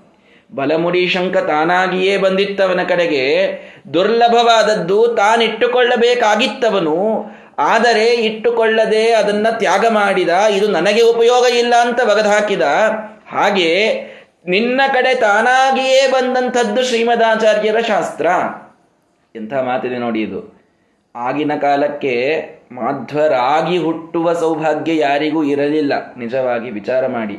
ಬಲಮುಡಿ 0.55 1.09
ಶಂಕ 1.09 1.37
ತಾನಾಗಿಯೇ 1.37 2.17
ಬಂದಿತ್ತವನ 2.17 2.81
ಕಡೆಗೆ 2.89 3.53
ದುರ್ಲಭವಾದದ್ದು 3.95 5.07
ತಾನಿಟ್ಟುಕೊಳ್ಳಬೇಕಾಗಿತ್ತವನು. 5.07 7.25
ಆದರೆ 7.59 8.15
ಇಟ್ಟುಕೊಳ್ಳದೆ 8.15 9.11
ಅದನ್ನ 9.11 9.47
ತ್ಯಾಗ 9.51 9.85
ಮಾಡಿದ 9.89 10.29
ಇದು 10.29 10.69
ನನಗೆ 10.69 11.03
ಉಪಯೋಗ 11.03 11.47
ಇಲ್ಲ 11.47 11.75
ಅಂತ 11.81 12.03
ಬಗದಾಕಿದ 12.03 12.63
ಹಾಗೆ 13.29 14.01
ನಿನ್ನ 14.47 14.81
ಕಡೆ 14.95 15.15
ತಾನಾಗಿಯೇ 15.15 16.11
ಬಂದಂಥದ್ದು 16.11 16.85
ಶ್ರೀಮದಾಚಾರ್ಯರ 16.85 17.81
ಶಾಸ್ತ್ರ. 17.81 18.27
ಎಂಥ 19.37 19.55
ಮಾತಿದೆ 19.55 19.99
ನೋಡಿ 19.99 20.21
ಇದು. 20.21 20.60
ಆಗಿನ 21.17 21.53
ಕಾಲಕ್ಕೆ 21.61 22.45
ಮಾಧ್ವರಾಗಿ 22.73 23.79
ಹುಟ್ಟುವ 23.79 24.33
ಸೌಭಾಗ್ಯ 24.33 24.97
ಯಾರಿಗೂ 24.97 25.43
ಇರಲಿಲ್ಲ. 25.43 25.93
ನಿಜವಾಗಿ 26.19 26.71
ವಿಚಾರ 26.71 27.07
ಮಾಡಿ. 27.07 27.39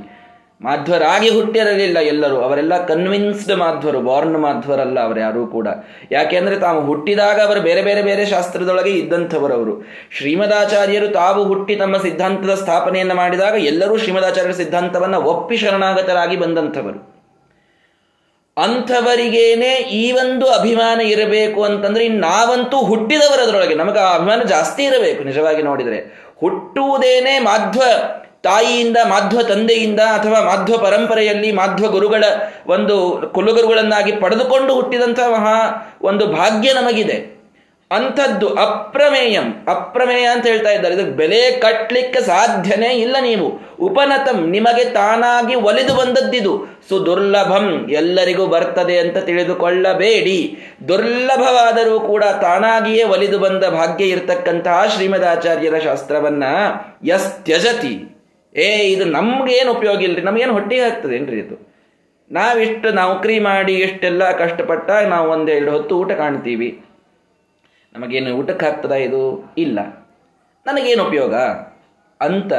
ಮಾಧ್ವರಾಗಿ 0.62 1.30
ಹುಟ್ಟಿರಲಿಲ್ಲ 1.30 2.00
ಎಲ್ಲರೂ. 2.00 2.36
ಅವರೆಲ್ಲ 2.36 2.86
ಕನ್ವಿನ್ಸ್ಡ್ 2.86 3.56
ಮಾಧ್ವರು 3.56 4.02
ಬಾರ್ನ್ 4.02 4.38
ಮಾಧ್ವರಲ್ಲ 4.38 5.00
ಅವರು 5.00 5.20
ಯಾರೂ 5.20 5.48
ಕೂಡ. 5.48 5.68
ಯಾಕೆಂದ್ರೆ 6.12 6.60
ತಾವು 6.60 6.86
ಹುಟ್ಟಿದಾಗ 6.86 7.42
ಅವರು 7.42 7.62
ಬೇರೆ 7.62 7.82
ಬೇರೆ 7.82 8.02
ಬೇರೆ 8.02 8.26
ಶಾಸ್ತ್ರದೊಳಗೆ 8.26 8.90
ಇದ್ದಂಥವರವರು 8.90 9.88
ಶ್ರೀಮದಾಚಾರ್ಯರು 10.18 11.08
ತಾವು 11.08 11.44
ಹುಟ್ಟಿ 11.44 11.76
ತಮ್ಮ 11.76 11.98
ಸಿದ್ಧಾಂತದ 11.98 12.54
ಸ್ಥಾಪನೆಯನ್ನು 12.54 13.16
ಮಾಡಿದಾಗ 13.16 13.54
ಎಲ್ಲರೂ 13.54 13.98
ಶ್ರೀಮದಾಚಾರ್ಯರ 13.98 14.52
ಸಿದ್ಧಾಂತವನ್ನು 14.52 15.22
ಒಪ್ಪಿ 15.22 15.58
ಶರಣಾಗತರಾಗಿ 15.58 16.38
ಬಂದಂಥವರು. 16.38 17.11
ಅಂಥವರಿಗೇನೆ 18.64 19.72
ಈ 19.74 20.12
ಒಂದು 20.12 20.46
ಅಭಿಮಾನ 20.50 21.02
ಇರಬೇಕು 21.02 21.64
ಅಂತಂದ್ರೆ 21.64 22.08
ನಾವಂತೂ 22.08 22.78
ಹುಟ್ಟಿದವರದರೊಳಗೆ 22.78 23.76
ನಮಗೆ 23.76 24.00
ಆ 24.00 24.16
ಅಭಿಮಾನ 24.16 24.44
ಜಾಸ್ತಿ 24.44 24.84
ಇರಬೇಕು, 24.84 25.24
ನಿಜವಾಗಿ 25.24 25.62
ನೋಡಿದರೆ. 25.64 26.00
ಹುಟ್ಟುವುದೇನೆ 26.40 27.40
ಮಾಧ್ವ 27.40 27.82
ತಾಯಿಯಿಂದ, 28.44 28.98
ಮಾಧ್ವ 29.04 29.42
ತಂದೆಯಿಂದ 29.42 30.00
ಅಥವಾ 30.00 30.40
ಮಾಧ್ವ 30.42 30.78
ಪರಂಪರೆಯಲ್ಲಿ 30.78 31.52
ಮಾಧ್ವ 31.52 31.88
ಗುರುಗಳ 31.88 32.24
ಒಂದು 32.68 32.96
ಕುಲಗುರುಗಳನ್ನಾಗಿ 33.34 34.12
ಪಡೆದುಕೊಂಡು 34.12 34.74
ಹುಟ್ಟಿದಂತಹ 34.74 35.28
ಮಹಾ 35.28 35.58
ಒಂದು 36.02 36.28
ಭಾಗ್ಯ 36.28 36.74
ನಮಗಿದೆ. 36.74 37.41
ಅಂಥದ್ದು 37.92 38.54
ಅಪ್ರಮೇಯಂ. 38.54 39.66
ಅಪ್ರಮೇಯ 39.68 40.26
ಅಂತ 40.26 40.48
ಹೇಳ್ತಾ 40.48 40.70
ಇದ್ದಾರೆ. 40.70 40.96
ಇದಕ್ಕೆ 40.96 41.12
ಬೆಲೆ 41.12 41.52
ಕಟ್ಟಲಿಕ್ಕೆ 41.52 42.22
ಸಾಧ್ಯನೇ 42.22 42.94
ಇಲ್ಲ 42.94 43.16
ನೀವು. 43.22 43.62
ಉಪನತಂ 43.80 44.50
ನಿಮಗೆ 44.50 44.84
ತಾನಾಗಿ 44.84 45.56
ಒಲಿದು 45.56 45.96
ಬಂದದ್ದಿದು. 45.96 46.82
ಸುದುರ್ಲಭಂ 46.90 47.88
ಎಲ್ಲರಿಗೂ 47.90 48.48
ಬರ್ತದೆ 48.48 49.00
ಅಂತ 49.00 49.18
ತಿಳಿದುಕೊಳ್ಳಬೇಡಿ. 49.18 50.58
ದುರ್ಲಭವಾದರೂ 50.88 52.00
ಕೂಡ 52.00 52.24
ತಾನಾಗಿಯೇ 52.24 53.04
ಒಲಿದು 53.04 53.40
ಬಂದ 53.40 53.64
ಭಾಗ್ಯ 53.64 54.06
ಇರತಕ್ಕಂತಹ 54.06 54.86
ಶ್ರೀಮದಾಚಾರ್ಯರ 54.96 55.80
ಶಾಸ್ತ್ರವನ್ನ 55.80 56.44
ಯಸ್ 57.06 57.46
ತ್ಯಜತಿ. 57.46 58.18
ಏ, 58.56 58.78
ಇದು 58.78 59.06
ನಮ್ಗೇನು 59.06 59.72
ಉಪಯೋಗ 59.72 60.04
ಇಲ್ರಿ? 60.04 60.22
ನಮಗೇನು 60.22 60.54
ಹೊಟ್ಟೆಗೆ 60.54 60.82
ಆಗ್ತದೆ 60.82 61.16
ಏನ್ರಿ 61.16 61.40
ಇದು? 61.40 61.72
ನಾವಿಷ್ಟು 62.32 62.92
ನೌಕರಿ 62.92 63.40
ಮಾಡಿ 63.40 63.74
ಇಷ್ಟೆಲ್ಲ 63.74 64.32
ಕಷ್ಟಪಟ್ಟ 64.32 64.92
ನಾವು 64.92 65.30
ಒಂದೆರಡು 65.30 65.72
ಹೊತ್ತು 65.72 65.98
ಊಟ 65.98 66.12
ಕಾಣ್ತೀವಿ. 66.12 66.82
ನಮಗೇನು 67.98 68.30
ಊಟಕ್ಕೆ 68.30 68.66
ಆಗ್ತದ 68.66 68.92
ಇದು? 68.92 69.54
ಇಲ್ಲ. 69.58 69.80
ನನಗೇನು 70.66 71.04
ಉಪಯೋಗ? 71.04 71.36
ಅಂತ, 72.22 72.54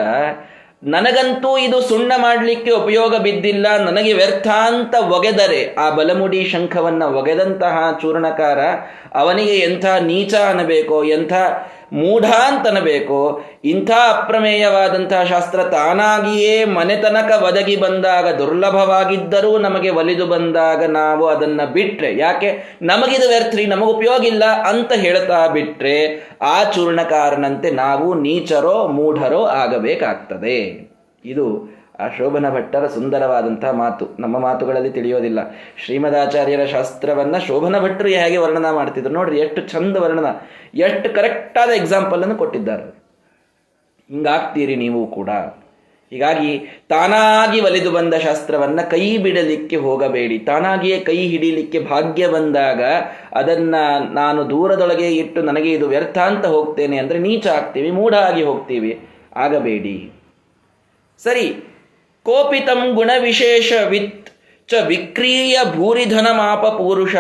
ನನಗಂತೂ 0.85 1.59
ಇದು 1.59 1.81
ಸುಣ್ಣ 1.81 2.13
ಮಾಡಲಿಕ್ಕೆ 2.17 2.71
ಉಪಯೋಗ 2.71 3.17
ಬಿದ್ದಿಲ್ಲ. 3.17 3.79
ನನಗೆ 3.79 4.13
ವ್ಯರ್ಥ 4.13 4.49
ಅಂತ 4.49 4.95
ಒಗೆದರೆ 4.95 5.75
ಆ 5.75 5.91
ಬಲಮುಡಿ 5.91 6.45
ಶಂಖವನ್ನು 6.45 7.07
ಒಗೆದಂತಹ 7.07 7.99
ಚೂರ್ಣಕಾರ 8.01 8.59
ಅವನಿಗೆ 9.15 9.59
ಎಂಥ 9.59 9.85
ನೀಚ 9.85 10.35
ಅನ್ನಬೇಕೋ, 10.35 11.05
ಎಂಥ 11.05 11.33
ಮೂಢ 11.93 12.25
ಅಂತನಬೇಕು 12.25 13.43
ಇಂಥ 13.65 13.91
ಅಪ್ರಮೇಯವಾದಂತಹ 13.91 15.23
ಶಾಸ್ತ್ರ 15.23 15.63
ತಾನಾಗಿಯೇ 15.63 16.65
ಮನೆತನಕ 16.65 17.43
ಒದಗಿ 17.43 17.77
ಬಂದಾಗ 17.77 18.35
ದುರ್ಲಭವಾಗಿದ್ದರೂ 18.37 19.59
ನಮಗೆ 19.59 19.91
ಒಲಿದು 19.91 20.27
ಬಂದಾಗ 20.27 20.85
ನಾವು 20.85 21.27
ಅದನ್ನ 21.27 21.65
ಬಿಟ್ರೆ, 21.65 22.19
ಯಾಕೆ? 22.19 22.79
ನಮಗಿದು 22.83 23.29
ವ್ಯರ್ಥ್ರಿ, 23.29 23.67
ನಮಗೆ 23.67 23.93
ಉಪಯೋಗ 23.93 24.25
ಇಲ್ಲ 24.25 24.45
ಅಂತ 24.45 24.93
ಹೇಳ್ತಾ 24.93 25.47
ಬಿಟ್ರೆ 25.47 25.99
ಆ 26.43 26.63
ಚೂರ್ಣಕಾರನಂತೆ 26.63 27.71
ನಾವು 27.71 28.15
ನೀಚರೋ, 28.15 28.87
ಮೂಢರೋ 28.87 29.45
ಆಗಬೇಕಾಗ್ತದೆ. 29.45 30.93
ಇದು 31.25 31.47
ಆ 32.03 32.09
ಶೋಭನ 32.17 32.47
ಭಟ್ಟರ 32.55 32.87
ಸುಂದರವಾದಂತಹ 32.87 33.71
ಮಾತು. 33.71 34.07
ನಮ್ಮ 34.21 34.39
ಮಾತುಗಳಲ್ಲಿ 34.39 34.91
ತಿಳಿಯೋದಿಲ್ಲ. 34.91 35.39
ಶ್ರೀಮದಾಚಾರ್ಯರ 35.85 36.65
ಶಾಸ್ತ್ರವನ್ನ 36.65 37.39
ಶೋಭನ 37.39 37.79
ಭಟ್ಟರು 37.79 38.09
ಹೇಗೆ 38.09 38.37
ವರ್ಣನ 38.37 38.71
ಮಾಡ್ತಿದ್ರು 38.71 39.15
ನೋಡ್ರಿ, 39.15 39.39
ಎಷ್ಟು 39.39 39.61
ಚಂದ 39.63 39.97
ವರ್ಣನ. 39.97 40.27
ಎಷ್ಟು 40.75 41.15
ಕರೆಕ್ಟಾದ 41.15 41.71
ಎಕ್ಸಾಂಪಲ್ 41.71 42.23
ಅನ್ನು 42.23 42.37
ಕೊಟ್ಟಿದ್ದಾರೆ. 42.37 42.85
ಹಿಂಗಾಗ್ತೀರಿ 44.11 44.77
ನೀವು 44.77 45.07
ಕೂಡ. 45.07 45.31
ಹೀಗಾಗಿ 46.11 46.59
ತಾನಾಗಿ 46.89 47.61
ಒಲಿದು 47.61 47.91
ಬಂದ 47.91 48.15
ಶಾಸ್ತ್ರವನ್ನ 48.15 48.81
ಕೈ 48.91 49.19
ಬಿಡಲಿಕ್ಕೆ 49.19 49.77
ಹೋಗಬೇಡಿ. 49.77 50.39
ತಾನಾಗಿಯೇ 50.39 51.01
ಕೈ 51.01 51.17
ಹಿಡಿಲಿಕ್ಕೆ 51.29 51.81
ಭಾಗ್ಯ 51.81 52.29
ಬಂದಾಗ 52.29 52.81
ಅದನ್ನ 53.33 53.75
ನಾನು 54.13 54.51
ದೂರದೊಳಗೆ 54.51 55.09
ಇಟ್ಟು 55.17 55.43
ನನಗೆ 55.43 55.71
ಇದು 55.73 55.89
ವ್ಯರ್ಥ 55.89 56.19
ಅಂತ 56.19 56.47
ಹೋಗ್ತೇನೆ 56.47 56.97
ಅಂದ್ರೆ 56.99 57.19
ನೀಚ 57.19 57.47
ಆಗ್ತೀವಿ 57.47 57.91
ಮೂಢ 57.91 58.15
ಆಗಿ 58.15 58.43
ಹೋಗ್ತೀವಿ. 58.43 58.93
ಆಗಬೇಡಿ. 59.37 60.13
ಸರಿ 61.19 61.47
ಕೋಪಿತಂ 62.23 62.95
ಗುಣವಿಶೇಷ 62.95 63.73
ವಿತ್ 63.89 64.31
ಚ 64.69 64.75
ವಿಕ್ರೀಯ 64.87 65.59
ಭೂರಿಧನ 65.77 66.27
ಮಾಪ 66.33 66.67
ಪುರುಷ, 66.67 67.17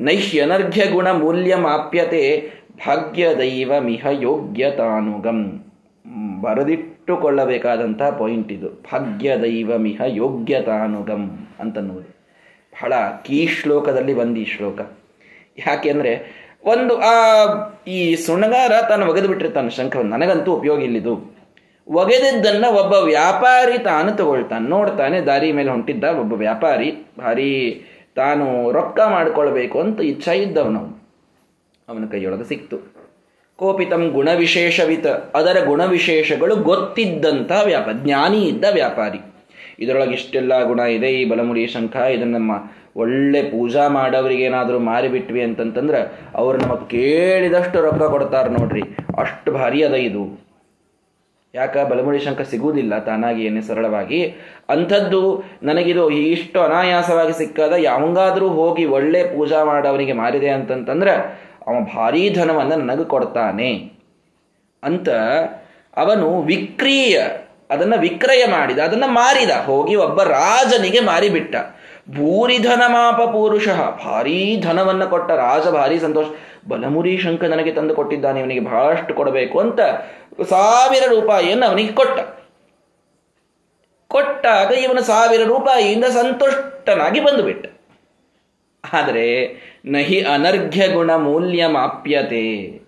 ನೈಹ್ಯನರ್ಘ್ಯ 0.00 0.86
ಗುಣ 0.86 1.10
ಮೂಲ್ಯ 1.10 1.56
ಮಾಪ್ಯತೆ 1.56 2.50
ಭಾಗ್ಯ 2.86 3.34
ದೈವ 3.34 3.72
ಮಿಹ 3.80 4.06
ಯೋಗ್ಯತಾನುಗಂ 4.10 5.64
ಬರೆದಿಟ್ಟುಕೊಳ್ಳಬೇಕಾದಂತಹ 6.40 8.10
ಪಾಯಿಂಟ್ 8.10 8.52
ಇದು. 8.52 8.68
ಭಾಗ್ಯ 8.68 9.36
ದೈವ 9.36 9.76
ಮಿಹ 9.76 10.00
ಯೋಗ್ಯತಾನುಗಂ 10.06 11.48
ಅಂತನ್ನುವುದು. 11.60 12.08
ಬಹಳ 12.72 12.92
ಕೀ 13.24 13.46
ಶ್ಲೋಕದಲ್ಲಿ 13.46 14.14
ಬಂದು 14.14 14.40
ಈ 14.40 14.44
ಶ್ಲೋಕ. 14.44 14.80
ಯಾಕೆಂದ್ರೆ 15.66 16.12
ಒಂದು 16.64 16.98
ಆ 16.98 17.14
ಈ 17.86 18.16
ಸುಣಗಾರ 18.16 18.72
ತಾನು 18.88 19.06
ಒಗೆದು 19.06 19.28
ಬಿಟ್ಟಿರ್ತಾನೆ 19.28 19.70
ಶಂಖವನ್ನು. 19.70 20.16
ನನಗಂತೂ 20.16 20.52
ಉಪಯೋಗ 20.52 20.82
ಇಲ್ಲಿದು. 20.82 21.35
ಒಗೆದಿದ್ದನ್ನ 21.88 22.64
ಒಬ್ಬ 22.68 22.92
ವ್ಯಾಪಾರಿ 22.92 23.78
ತಾನು 23.78 24.12
ತಗೊಳ್ತಾನೆ. 24.12 24.68
ನೋಡ್ತಾನೆ, 24.68 25.20
ದಾರಿ 25.20 25.52
ಮೇಲೆ 25.52 25.70
ಹೊಂಟಿದ್ದ 25.70 26.04
ಒಬ್ಬ 26.04 26.32
ವ್ಯಾಪಾರಿ, 26.32 27.06
ಭಾರಿ 27.18 27.82
ತಾನು 28.14 28.72
ರೊಕ್ಕ 28.72 29.00
ಮಾಡ್ಕೊಳ್ಬೇಕು 29.06 29.80
ಅಂತ 29.80 30.00
ಇಚ್ಛಾ 30.00 30.32
ಇದ್ದವನು 30.32 30.80
ಅವನ. 31.88 32.04
ಕೈಯೊಳಗೆ 32.06 32.44
ಸಿಕ್ತು. 32.44 32.96
ಕೋಪಿತಂ 33.56 34.10
ಗುಣವಿಶೇಷವಿತ. 34.10 35.06
ಅದರ 35.06 35.56
ಗುಣವಿಶೇಷಗಳು 35.66 36.56
ಗೊತ್ತಿದ್ದಂಥ 36.56 37.52
ವ್ಯಾಪಾರ 37.64 37.94
ಜ್ಞಾನಿ 37.94 38.42
ಇದ್ದ 38.42 38.64
ವ್ಯಾಪಾರಿ. 38.72 39.18
ಇದರೊಳಗೆ 39.78 40.14
ಇಷ್ಟೆಲ್ಲ 40.14 40.64
ಗುಣ 40.64 40.78
ಇದೆ, 40.78 41.12
ಈ 41.12 41.28
ಬಲಮುಡಿ 41.28 41.66
ಶಂಖ, 41.66 41.96
ಇದನ್ನು 41.96 42.38
ನಮ್ಮ 42.38 42.52
ಒಳ್ಳೆ 42.96 43.42
ಪೂಜಾ 43.42 43.88
ಮಾಡೋರಿಗೆ 43.88 44.42
ಏನಾದರೂ 44.42 44.78
ಮಾರಿಬಿಟ್ವಿ 44.78 45.42
ಅಂತಂತಂದ್ರೆ 45.42 46.20
ಅವ್ರು 46.34 46.58
ನಮಗೆ 46.58 46.88
ಕೇಳಿದಷ್ಟು 46.88 47.80
ರೊಕ್ಕ 47.80 48.02
ಕೊಡ್ತಾರೆ 48.02 48.50
ನೋಡ್ರಿ. 48.50 48.82
ಅಷ್ಟು 49.18 49.52
ಭಾರಿ 49.52 49.84
ಅದ 49.84 49.94
ಇದು. 49.94 50.45
ಯಾಕ 51.56 51.76
ಬಲಮುಡಿ 51.90 52.18
ಶಂಕ 52.18 52.40
ಸಿಗುವುದಿಲ್ಲ, 52.40 52.98
ತಾನಾಗಿ 52.98 53.40
ಏನೇ 53.44 53.60
ಸರಳವಾಗಿ. 53.60 54.20
ಅಂಥದ್ದು 54.68 55.20
ನನಗಿದು 55.62 56.04
ಇಷ್ಟು 56.10 56.58
ಅನಾಯಾಸವಾಗಿ 56.60 57.34
ಸಿಕ್ಕಾದ 57.38 57.72
ಯಾವಂಗಾದರೂ 57.78 58.48
ಹೋಗಿ 58.48 58.84
ಒಳ್ಳೆ 58.96 59.20
ಪೂಜಾ 59.36 59.60
ಮಾಡವನಿಗೆ 59.64 60.12
ಮಾರಿದೆ 60.12 60.50
ಅಂತಂತಂದ್ರೆ 60.50 61.14
ಅವ 61.66 61.76
ಭಾರೀ 61.96 62.22
ಧನವನ್ನು 62.30 62.76
ನನಗೆ 62.76 63.04
ಕೊಡ್ತಾನೆ. 63.04 63.70
ಅಂತ 64.82 65.08
ಅವನು 65.96 66.28
ವಿಕ್ರೀಯ, 66.42 67.14
ಅದನ್ನ 67.70 67.94
ವಿಕ್ರಯ 67.98 68.42
ಮಾಡಿದ, 68.46 68.78
ಅದನ್ನ 68.78 69.04
ಮಾರಿದ, 69.06 69.50
ಹೋಗಿ 69.64 69.94
ಒಬ್ಬ 70.06 70.22
ರಾಜನಿಗೆ 70.22 71.00
ಮಾರಿಬಿಟ್ಟ. 71.00 71.56
ಭೂರಿಧನ 72.10 72.82
ಮಾಪ 72.86 73.14
ಪುರುಷ 73.14 73.68
ಭಾರೀ 74.04 74.60
ಧನವನ್ನ 74.60 75.04
ಕೊಟ್ಟ 75.04 75.30
ರಾಜ, 75.30 75.68
ಭಾರಿ 75.68 76.00
ಸಂತೋಷ. 76.00 76.26
ಬಲಮುರಿ 76.68 77.18
ಶಂಕ 77.18 77.44
ನನಗೆ 77.44 77.72
ತಂದು 77.72 77.94
ಕೊಟ್ಟಿದ್ದಾನೆ, 77.94 78.40
ಇವನಿಗೆ 78.40 78.60
ಬಹಳಷ್ಟು 78.60 79.14
ಕೊಡಬೇಕು 79.14 79.60
ಅಂತ 79.60 79.80
ಸಾವಿರ 80.48 81.20
ರೂಪಾಯಿಯನ್ನು 81.20 81.66
ಅವನಿಗೆ 81.66 81.92
ಕೊಟ್ಟ. 81.92 82.20
ಕೊಟ್ಟಾಗ 84.08 84.70
ಇವನು 84.70 85.02
ಸಾವಿರ 85.02 85.40
ರೂಪಾಯಿಯಿಂದ 85.44 86.04
ಸಂತುಷ್ಟನಾಗಿ 86.04 87.20
ಬಂದುಬಿಟ್ಟ. 87.20 87.66
ಆದರೆ 88.92 89.26
ನಹಿ 89.84 90.20
ಅನರ್ಘ್ಯ 90.20 90.88
ಗುಣ 90.88 91.14
ಮೂಲ್ಯ 91.14 91.66
ಮಾಪ್ಯತೆ. 91.66 92.80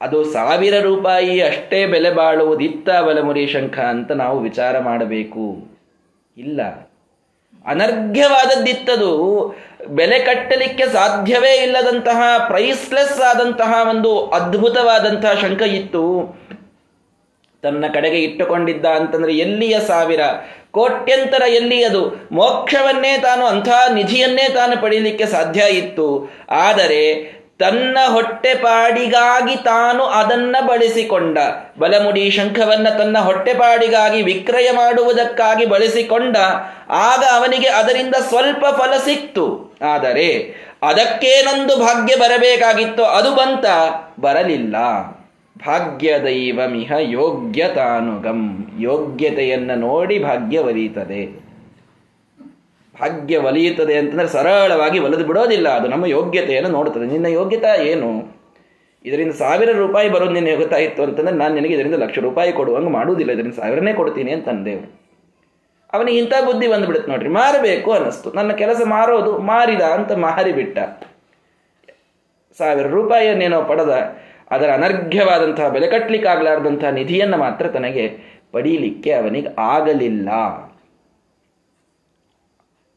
ಅದು 0.00 0.24
ಸಾವಿರ 0.24 0.80
ರೂಪಾಯಿ 0.80 1.40
ಅಷ್ಟೇ 1.40 1.86
ಬೆಲೆ 1.86 2.10
ಬಾಳುವುದಿತ್ತ 2.10 2.90
ಬಲಮುರಿ 2.90 3.46
ಶಂಖ 3.46 3.78
ಅಂತ 3.78 4.12
ನಾವು 4.12 4.40
ವಿಚಾರ 4.40 4.78
ಮಾಡಬೇಕು. 4.78 5.66
ಇಲ್ಲ. 6.36 6.60
ಅನರ್ಘ್ಯವಾದದ್ದಿತ್ತದು. 7.66 9.54
ಬೆಲೆ 9.88 10.18
ಕಟ್ಟಲಿಕ್ಕೆ 10.18 10.86
ಸಾಧ್ಯವೇ 10.86 11.54
ಇಲ್ಲದಂತಹ 11.54 12.22
ಪ್ರೈಸ್ಲೆಸ್ 12.46 13.20
ಆದಂತಹ 13.20 13.86
ಒಂದು 13.90 14.26
ಅದ್ಭುತವಾದಂತಹ 14.26 15.32
ಶಂಕ 15.32 15.62
ಇತ್ತು. 15.62 16.36
ತನ್ನ 17.62 17.84
ಕಡೆಗೆ 17.94 18.18
ಇಟ್ಟುಕೊಂಡಿದ್ದ 18.18 18.86
ಅಂತಂದ್ರೆ 18.86 19.34
ಎಲ್ಲಿಯ 19.34 19.80
ಸಾವಿರ? 19.86 20.20
ಕೋಟ್ಯಂತರ 20.70 21.42
ಎಲ್ಲಿ 21.48 21.84
ಅದು? 21.84 22.28
ಮೋಕ್ಷವನ್ನೇ 22.32 23.18
ತಾನು 23.18 23.46
ಅಂಥ 23.46 23.68
ನಿಧಿಯನ್ನೇ 23.94 24.48
ತಾನು 24.54 24.82
ಪಡೆಯಲಿಕ್ಕೆ 24.82 25.26
ಸಾಧ್ಯ 25.26 25.62
ಇತ್ತು. 25.70 26.30
ಆದರೆ 26.50 27.35
ತನ್ನ 27.58 27.98
ಹೊಟ್ಟೆಪಾಡಿಗಾಗಿ 28.08 29.56
ತಾನು 29.56 30.04
ಅದನ್ನ 30.04 30.56
ಬಳಸಿಕೊಂಡ. 30.66 31.38
ಬಲಮುಡಿ 31.78 32.30
ಶಂಖವನ್ನ 32.30 32.88
ತನ್ನ 32.88 33.18
ಹೊಟ್ಟೆಪಾಡಿಗಾಗಿ 33.18 34.22
ವಿಕ್ರಯ 34.22 34.70
ಮಾಡುವುದಕ್ಕಾಗಿ 34.70 35.66
ಬಳಸಿಕೊಂಡ. 35.66 36.36
ಆಗ 36.88 37.24
ಅವನಿಗೆ 37.34 37.68
ಅದರಿಂದ 37.68 38.14
ಸ್ವಲ್ಪ 38.14 38.66
ಫಲ 38.66 38.96
ಸಿಕ್ತು. 38.96 39.76
ಆದರೆ 39.82 40.54
ಅದಕ್ಕೇನೊಂದು 40.82 41.76
ಭಾಗ್ಯ 41.76 42.16
ಬರಬೇಕಾಗಿತ್ತು 42.16 43.04
ಅದು 43.04 43.34
ಬಂತ 43.34 43.64
ಬರಲಿಲ್ಲ. 44.20 44.76
ಭಾಗ್ಯ 45.66 46.18
ದೈವಮಿಹ 46.18 46.92
ಯೋಗ್ಯತಾನುಗಂ. 46.98 48.66
ಯೋಗ್ಯತೆಯನ್ನು 48.80 49.74
ನೋಡಿ 49.74 50.18
ಭಾಗ್ಯ 50.18 50.58
ಒಲಿಯುತ್ತದೆ 50.58 51.45
ಭಾಗ್ಯ 53.00 53.36
ಒಲಿಯುತ್ತದೆ 53.36 53.98
ಅಂತಂದ್ರೆ 53.98 54.28
ಸರಳವಾಗಿ 54.28 54.98
ಒಲಿದು 54.98 55.24
ಬಿಡೋದಿಲ್ಲ. 55.24 55.68
ಅದು 55.68 55.88
ನಮ್ಮ 55.88 56.06
ಯೋಗ್ಯತೆಯನ್ನು 56.06 56.70
ನೋಡುತ್ತದೆ. 56.70 57.06
ನಿನ್ನ 57.06 57.26
ಯೋಗ್ಯತೆ 57.26 57.86
ಏನು? 57.88 58.36
ಇದರಿಂದ 59.04 59.32
ಸಾವಿರ 59.32 59.70
ರೂಪಾಯಿ 59.70 60.08
ಬರೋದು 60.08 60.30
ನಿನ್ನ 60.30 60.72
ಇತ್ತು 60.74 61.02
ಅಂತಂದ್ರೆ 61.02 61.36
ನಾನು 61.36 61.54
ನಿನಗೆ 61.54 61.74
ಇದರಿಂದ 61.74 61.94
ಲಕ್ಷ 61.94 62.18
ರೂಪಾಯಿ 62.18 62.52
ಕೊಡುವಂಗೆ 62.52 62.90
ಮಾಡುವುದಿಲ್ಲ. 62.90 63.32
ಇದರಿಂದ 63.32 63.52
ಸಾವಿರನೇ 63.52 63.92
ಕೊಡ್ತೀನಿ 63.92 64.32
ಅಂತ 64.32 64.48
ಅಂದೇವ್ರು 64.48 65.06
ಅವನಿಗೆ 65.92 66.18
ಇಂಥ 66.18 66.32
ಬುದ್ಧಿ 66.46 66.68
ಬಂದುಬಿಡುತ್ತೆ 66.68 67.10
ನೋಡ್ರಿ. 67.10 67.28
ಮಾರಬೇಕು 67.28 67.92
ಅನ್ನಿಸ್ತು. 67.92 68.32
ನನ್ನ 68.32 68.52
ಕೆಲಸ 68.52 68.82
ಮಾರೋದು 68.84 69.38
ಮಾರಿದ 69.38 69.80
ಅಂತ 69.80 70.12
ಮಾರಿಬಿಟ್ಟ. 70.12 70.78
ಸಾವಿರ 72.58 72.86
ರೂಪಾಯಿಯನ್ನೇನೋ 72.86 73.62
ಪಡೆದ. 73.62 74.16
ಅದರ 74.50 74.70
ಅನರ್ಘ್ಯವಾದಂತಹ 74.70 75.68
ಬೆಲೆ 75.68 75.86
ಕಟ್ಟಲಿಕ್ಕಾಗಲಾರ್ದಂತಹ 75.86 76.88
ನಿಧಿಯನ್ನು 76.88 77.36
ಮಾತ್ರ 77.36 77.68
ತನಗೆ 77.68 78.18
ಪಡೀಲಿಕ್ಕೆ 78.52 79.12
ಅವನಿಗೆ 79.12 79.48
ಆಗಲಿಲ್ಲ 79.58 80.28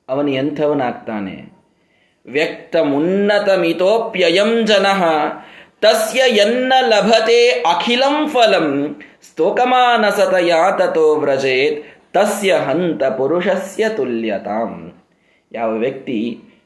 ಅವನು 0.10 0.30
ಎಂಥವನಾಗ್ತಾನೆ? 0.32 1.36
ವ್ಯಕ್ತ 2.25 2.75
ಮುನ್ನತ 2.84 3.50
ಮಿತೋಪ್ಯಯಂ 3.50 4.51
ಜನ, 4.66 4.88
ತಸ್ಯ 5.82 6.20
ಎನ್ನ 6.20 6.74
ಲಭತೆ 6.88 7.50
ಅಖಿಲಂ 7.50 8.28
ಫಲಂ, 8.28 8.68
ಸ್ತೋಕಮಾನಸತಯಾ 9.30 10.72
ತಥೋ 10.72 11.16
ವ್ರಜೇತ್, 11.16 11.80
ತಸ್ಯ 12.13 12.54
ಹಂತ 12.54 13.04
ಪುರುಷಸ್ಯ 13.04 13.89
ತುಲ್ಯತಾಂ. 13.89 14.72
ಯಾವ 15.51 15.70
ವ್ಯಕ್ತಿ 15.75 16.20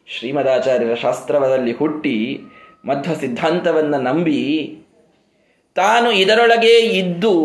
ಶ್ರೀಮದಾಚಾರ್ಯರ 0.08 0.96
ಶಾಸ್ತ್ರವದಲ್ಲಿ 0.96 1.72
ಹುಟ್ಟಿ 1.72 2.18
ಮಧ್ವ 2.86 3.14
ಸಿದ್ಧಾಂತವನ್ನು 3.20 4.00
ನಂಬಿ 4.02 4.42
ತಾನು 5.76 6.12
ಇದರೊಳಗೆ 6.12 6.80
ಇದ್ದು 6.80 7.36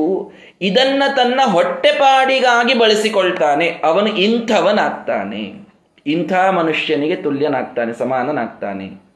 ಇದನ್ನ 0.61 1.03
ತನ್ನ 1.17 1.41
ಹೊಟ್ಟೆಪಾಡಿಗಾಗಿ 1.45 2.75
ಬಳಸಿಕೊಳ್ತಾನೆ, 2.75 3.67
ಅವನು 3.85 4.11
ಇಂಥವನಾಗ್ತಾನೆ. 4.17 5.68
ಇಂಥ 6.09 6.33
ಮನುಷ್ಯನಿಗೆ 6.33 7.17
ತುಲ್ಯನಾಗ್ತಾನೆ, 7.17 7.93
ಸಮಾನನಾಗ್ತಾನೆ. 7.93 9.09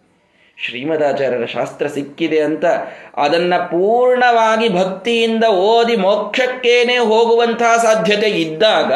ಶ್ರೀಮದಾಚಾರ್ಯರ 0.59 1.45
ಶಾಸ್ತ್ರ 1.45 1.87
ಸಿಕ್ಕಿದೆ 1.87 2.41
ಅಂತ 2.41 2.65
ಅದನ್ನ 3.17 3.55
ಪೂರ್ಣವಾಗಿ 3.57 4.69
ಭಕ್ತಿಯಿಂದ 4.69 5.45
ಓದಿ 5.45 5.97
ಮೋಕ್ಷಕ್ಕೇನೆ 5.97 6.97
ಹೋಗುವಂತಹ 6.99 7.77
ಸಾಧ್ಯತೆ 7.77 8.31
ಇದ್ದಾಗ 8.31 8.93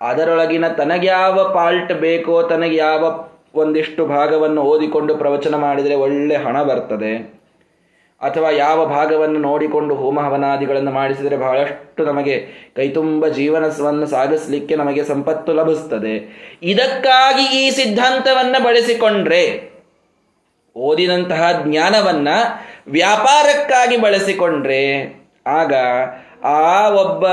ಅದರೊಳಗಿನ 0.00 0.68
ತನಗ್ಯಾವ 0.68 1.52
ಪಾಲ್ಟ್ 1.54 1.92
ಬೇಕೋ, 1.92 2.42
ತನಗೆ 2.42 2.76
ಯಾವ 2.76 3.28
ಒಂದಿಷ್ಟು 3.54 4.06
ಭಾಗವನ್ನು 4.06 4.62
ಓದಿಕೊಂಡು 4.62 5.16
ಪ್ರವಚನ 5.16 5.54
ಮಾಡಿದರೆ 5.56 5.94
ಒಳ್ಳೆ 5.94 6.36
ಹಣ 6.36 6.62
ಬರ್ತದೆ. 6.62 7.35
ಅಥವಾ 8.20 8.50
ಯಾವ 8.50 8.86
ಭಾಗವನ್ನು 8.86 9.38
ನೋಡಿಕೊಂಡು 9.38 9.94
ಹೋಮ 9.94 10.20
ಹವನಾದಿಗಳನ್ನು 10.20 10.90
ಮಾಡಿಸಿದರೆ 10.90 11.36
ಬಹಳಷ್ಟು 11.36 12.04
ನಮಗೆ 12.04 12.36
ಕೈತುಂಬ 12.76 13.26
ಜೀವನವನ್ನು 13.26 14.06
ಸಾಗಿಸಲಿಕ್ಕೆ 14.06 14.76
ನಮಗೆ 14.76 15.04
ಸಂಪತ್ತು 15.04 15.52
ಲಭಿಸ್ತದೆ 15.52 16.14
ಇದಕ್ಕಾಗಿ 16.62 17.44
ಈ 17.58 17.70
ಸಿದ್ಧಾಂತವನ್ನು 17.70 18.64
ಬಳಸಿಕೊಂಡ್ರೆ 18.64 19.76
ಓದಿದಂತಹ 20.76 21.62
ಜ್ಞಾನವನ್ನ 21.64 22.28
ವ್ಯಾಪಾರಕ್ಕಾಗಿ 22.88 23.96
ಬಳಸಿಕೊಂಡ್ರೆ, 23.96 24.82
ಆಗ 25.46 25.74
ಆ 26.44 26.88
ಒಬ್ಬ 26.88 27.26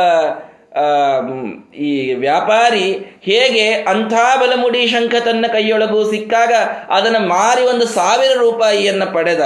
ಈ 1.73 2.13
ವ್ಯಾಪಾರಿ 2.13 2.87
ಹೇಗೆ 3.21 3.71
ಅಂಥ 3.73 4.13
ಬಲಮುಡಿ 4.13 4.87
ಶಂಖ 4.87 5.15
ತನ್ನ 5.25 5.45
ಕೈಯೊಳಗೂ 5.51 6.11
ಸಿಕ್ಕಾಗ 6.11 6.53
ಅದನ್ನು 6.89 7.27
ಮಾರಿ 7.27 7.63
ಒಂದು 7.63 7.85
ಸಾವಿರ 7.85 8.31
ರೂಪಾಯಿಯನ್ನು 8.39 9.13
ಪಡೆದ. 9.13 9.39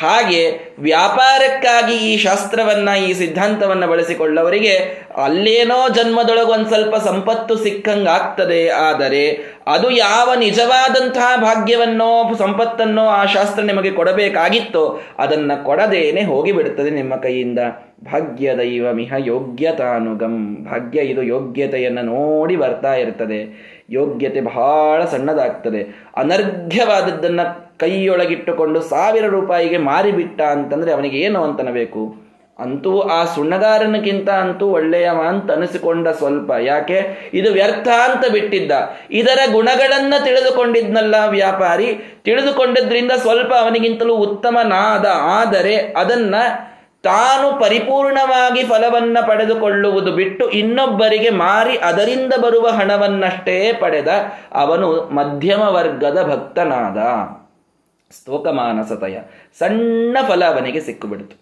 ಹಾಗೆ 0.00 0.74
ವ್ಯಾಪಾರಕ್ಕಾಗಿ 0.78 1.94
ಈ 1.94 2.16
ಶಾಸ್ತ್ರವನ್ನ, 2.16 2.88
ಈ 3.08 3.12
ಸಿದ್ಧಾಂತವನ್ನ 3.12 3.86
ಬಳಸಿಕೊಳ್ಳವರಿಗೆ 3.86 5.02
ಅಲ್ಲೇನೋ 5.24 5.88
ಜನ್ಮದೊಳಗೆ 5.88 6.52
ಒಂದು 6.52 6.68
ಸ್ವಲ್ಪ 6.68 6.96
ಸಂಪತ್ತು 6.96 7.56
ಸಿಕ್ಕಂಗಾಗ್ತದೆ. 7.56 8.68
ಆದರೆ 8.68 9.38
ಅದು 9.66 9.90
ಯಾವ 9.90 10.34
ನಿಜವಾದಂತಹ 10.38 11.40
ಭಾಗ್ಯವನ್ನೋ, 11.40 12.34
ಸಂಪತ್ತನ್ನೋ 12.34 13.06
ಆ 13.06 13.24
ಶಾಸ್ತ್ರ 13.24 13.62
ನಿಮಗೆ 13.62 13.90
ಕೊಡಬೇಕಾಗಿತ್ತೋ 13.90 15.00
ಅದನ್ನ 15.18 15.52
ಕೊಡದೇನೆ 15.62 16.22
ಹೋಗಿಬಿಡುತ್ತದೆ 16.22 16.90
ನಿಮ್ಮ 16.90 17.16
ಕೈಯಿಂದ. 17.16 17.58
ಭಾಗ್ಯ 18.04 18.56
ದೈವ 18.56 18.92
ಮಿಹ 18.92 19.12
ಯೋಗ್ಯತಾನುಗಂ. 19.18 20.64
ಭಾಗ್ಯ 20.70 21.00
ಇದು 21.00 21.22
ಯೋಗ್ಯತೆಯನ್ನು 21.22 22.02
ನೋಡಿ 22.02 22.56
ಬರ್ತಾ 22.56 22.94
ಇರ್ತದೆ. 22.94 23.72
ಯೋಗ್ಯತೆ 23.90 24.40
ಬಹಳ 24.40 25.04
ಸಣ್ಣದಾಗ್ತದೆ. 25.04 26.10
ಅನರ್ಘ್ಯವಾದದ್ದನ್ನ 26.16 27.40
ಕೈಯೊಳಗಿಟ್ಟುಕೊಂಡು 27.82 28.80
ಸಾವಿರ 28.80 29.26
ರೂಪಾಯಿಗೆ 29.26 29.78
ಮಾರಿಬಿಟ್ಟ 29.78 30.40
ಅಂತಂದರೆ 30.40 30.92
ಅವನಿಗೆ 30.92 31.18
ಏನು 31.18 31.44
ಅಂತನಬೇಕು? 31.44 32.02
ಅಂತೂ 32.58 33.00
ಆ 33.00 33.24
ಸುಣ್ಣಗಾರನಕ್ಕಿಂತ 33.24 34.30
ಅಂತೂ 34.30 34.66
ಒಳ್ಳೆಯವ 34.66 35.20
ಅಂತ 35.28 35.50
ಅನಿಸಿಕೊಂಡ 35.50 36.08
ಸ್ವಲ್ಪ. 36.08 36.50
ಯಾಕೆ? 36.60 37.30
ಇದು 37.34 37.52
ವ್ಯರ್ಥ 37.52 37.88
ಅಂತ 37.88 38.24
ಬಿಟ್ಟಿದ್ದ. 38.32 38.72
ಇದರ 39.10 39.38
ಗುಣಗಳನ್ನು 39.52 40.24
ತಿಳಿದುಕೊಂಡಿದ್ನಲ್ಲ 40.24 41.14
ವ್ಯಾಪಾರಿ. 41.28 42.20
ತಿಳಿದುಕೊಂಡಿದ್ರಿಂದ 42.24 43.12
ಸ್ವಲ್ಪ 43.16 43.52
ಅವನಿಗಿಂತಲೂ 43.54 44.14
ಉತ್ತಮನಾದ 44.14 45.06
ಆದರೆ 45.40 45.76
ಅದನ್ನ 45.76 46.34
ತಾನು 47.02 47.60
ಪರಿಪೂರ್ಣವಾಗಿ 47.60 48.62
ಫಲವನ್ನ 48.64 49.18
ಪಡೆದುಕೊಳ್ಳುವುದು 49.26 50.12
ಬಿಟ್ಟು 50.12 50.50
ಇನ್ನೊಬ್ಬರಿಗೆ 50.50 51.30
ಮಾರಿ 51.30 51.78
ಅದರಿಂದ 51.78 52.34
ಬರುವ 52.40 52.66
ಹಣವನ್ನಷ್ಟೇ 52.66 53.72
ಪಡೆದ 53.80 54.08
ಅವನು 54.52 54.88
ಮಧ್ಯಮ 55.14 55.60
ವರ್ಗದ 55.60 56.18
ಭಕ್ತನಾದ. 56.30 56.98
ಸ್ತೋಕಮಾನಸತಯ. 58.12 59.18
ಸಣ್ಣ 59.58 60.16
ಫಲ 60.28 60.44
ಅವನಿಗೆ 60.44 60.80
ಸಿಕ್ಕುಬಿಡ್ತು. 60.80 61.36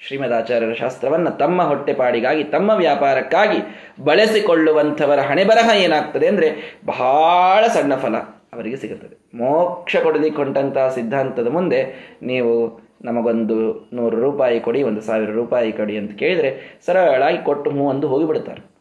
ಶ್ರೀಮದಾಚಾರ್ಯರ 0.00 0.72
ಶಾಸ್ತ್ರವನ್ನು 0.72 1.30
ತಮ್ಮ 1.38 1.62
ಹೊಟ್ಟೆಪಾಡಿಗಾಗಿ, 1.62 2.44
ತಮ್ಮ 2.44 2.70
ವ್ಯಾಪಾರಕ್ಕಾಗಿ 2.70 3.58
ಬಳಸಿಕೊಳ್ಳುವಂಥವರ 4.04 5.20
ಹಣೆಬರಹ 5.20 5.68
ಏನಾಗ್ತದೆ 5.76 6.26
ಅಂದರೆ 6.26 6.80
ಬಹಳ 6.86 7.66
ಸಣ್ಣ 7.66 7.94
ಫಲ 7.94 8.16
ಅವರಿಗೆ 8.54 8.76
ಸಿಗುತ್ತದೆ. 8.76 9.16
ಮೋಕ್ಷ 9.34 9.96
ಕೊಡಲಿಕ್ಕೆ 9.96 10.42
ಸಿದ್ಧಾಂತದ 10.94 11.48
ಮುಂದೆ 11.48 11.80
ನೀವು 12.22 12.84
ನಮಗೊಂದು 13.04 13.56
ನೂರು 13.92 14.16
ರೂಪಾಯಿ 14.20 14.60
ಕೊಡಿ, 14.60 14.82
ಒಂದು 14.82 15.00
ಸಾವಿರ 15.00 15.30
ರೂಪಾಯಿ 15.30 15.72
ಕೊಡಿ 15.72 15.96
ಅಂತ 15.96 16.12
ಕೇಳಿದರೆ 16.12 16.80
ಸರಳಾಗಿ 16.86 17.38
ಕೊಟ್ಟು 17.38 17.70
ಒಂದು 17.70 18.08
ಹೋಗಿಬಿಡ್ತಾರೆ 18.08 18.73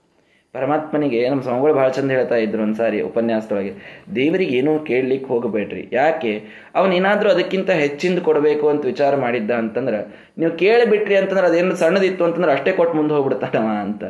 ಪರಮಾತ್ಮನಿಗೆ 0.54 1.30
ನಮ್ಮ 1.30 1.42
ಸ್ವಾಮಿಗಳು 1.42 1.74
ಭಾಳ 1.74 1.90
ಚಂದ 1.90 2.12
ಹೇಳ್ತಾ 2.12 2.36
ಇದ್ರು 2.36 2.64
ಒಂದ್ಸಾರಿ 2.64 3.02
ಉಪನ್ಯಾಸದೊಳಗೆ. 3.02 3.72
ದೇವರಿಗೆ 4.16 4.58
ಏನೂ 4.58 4.80
ಕೇಳಲಿಕ್ಕೆ 4.80 5.28
ಹೋಗಬೇಡ್ರಿ. 5.28 5.90
ಯಾಕೆ? 5.92 6.44
ಅವನೇನಾದರೂ 6.76 7.30
ಅದಕ್ಕಿಂತ 7.30 7.70
ಹೆಚ್ಚಿಂದ 7.70 8.20
ಕೊಡಬೇಕು 8.20 8.70
ಅಂತ 8.70 8.86
ವಿಚಾರ 8.86 9.16
ಮಾಡಿದ್ದ 9.16 9.52
ಅಂತಂದ್ರೆ, 9.52 10.30
ನೀವು 10.38 10.52
ಕೇಳಿಬಿಟ್ರಿ 10.52 11.16
ಅಂತಂದ್ರೆ 11.16 11.48
ಅದೇನು 11.48 11.76
ಸಣ್ಣದಿತ್ತು 11.76 12.26
ಅಂತಂದ್ರೆ 12.26 12.52
ಅಷ್ಟೇ 12.52 12.72
ಕೊಟ್ಟು 12.72 12.98
ಮುಂದೆ 12.98 13.14
ಹೋಗ್ಬಿಡ್ತಾನವ 13.14 13.68
ಅಂತ. 13.82 14.04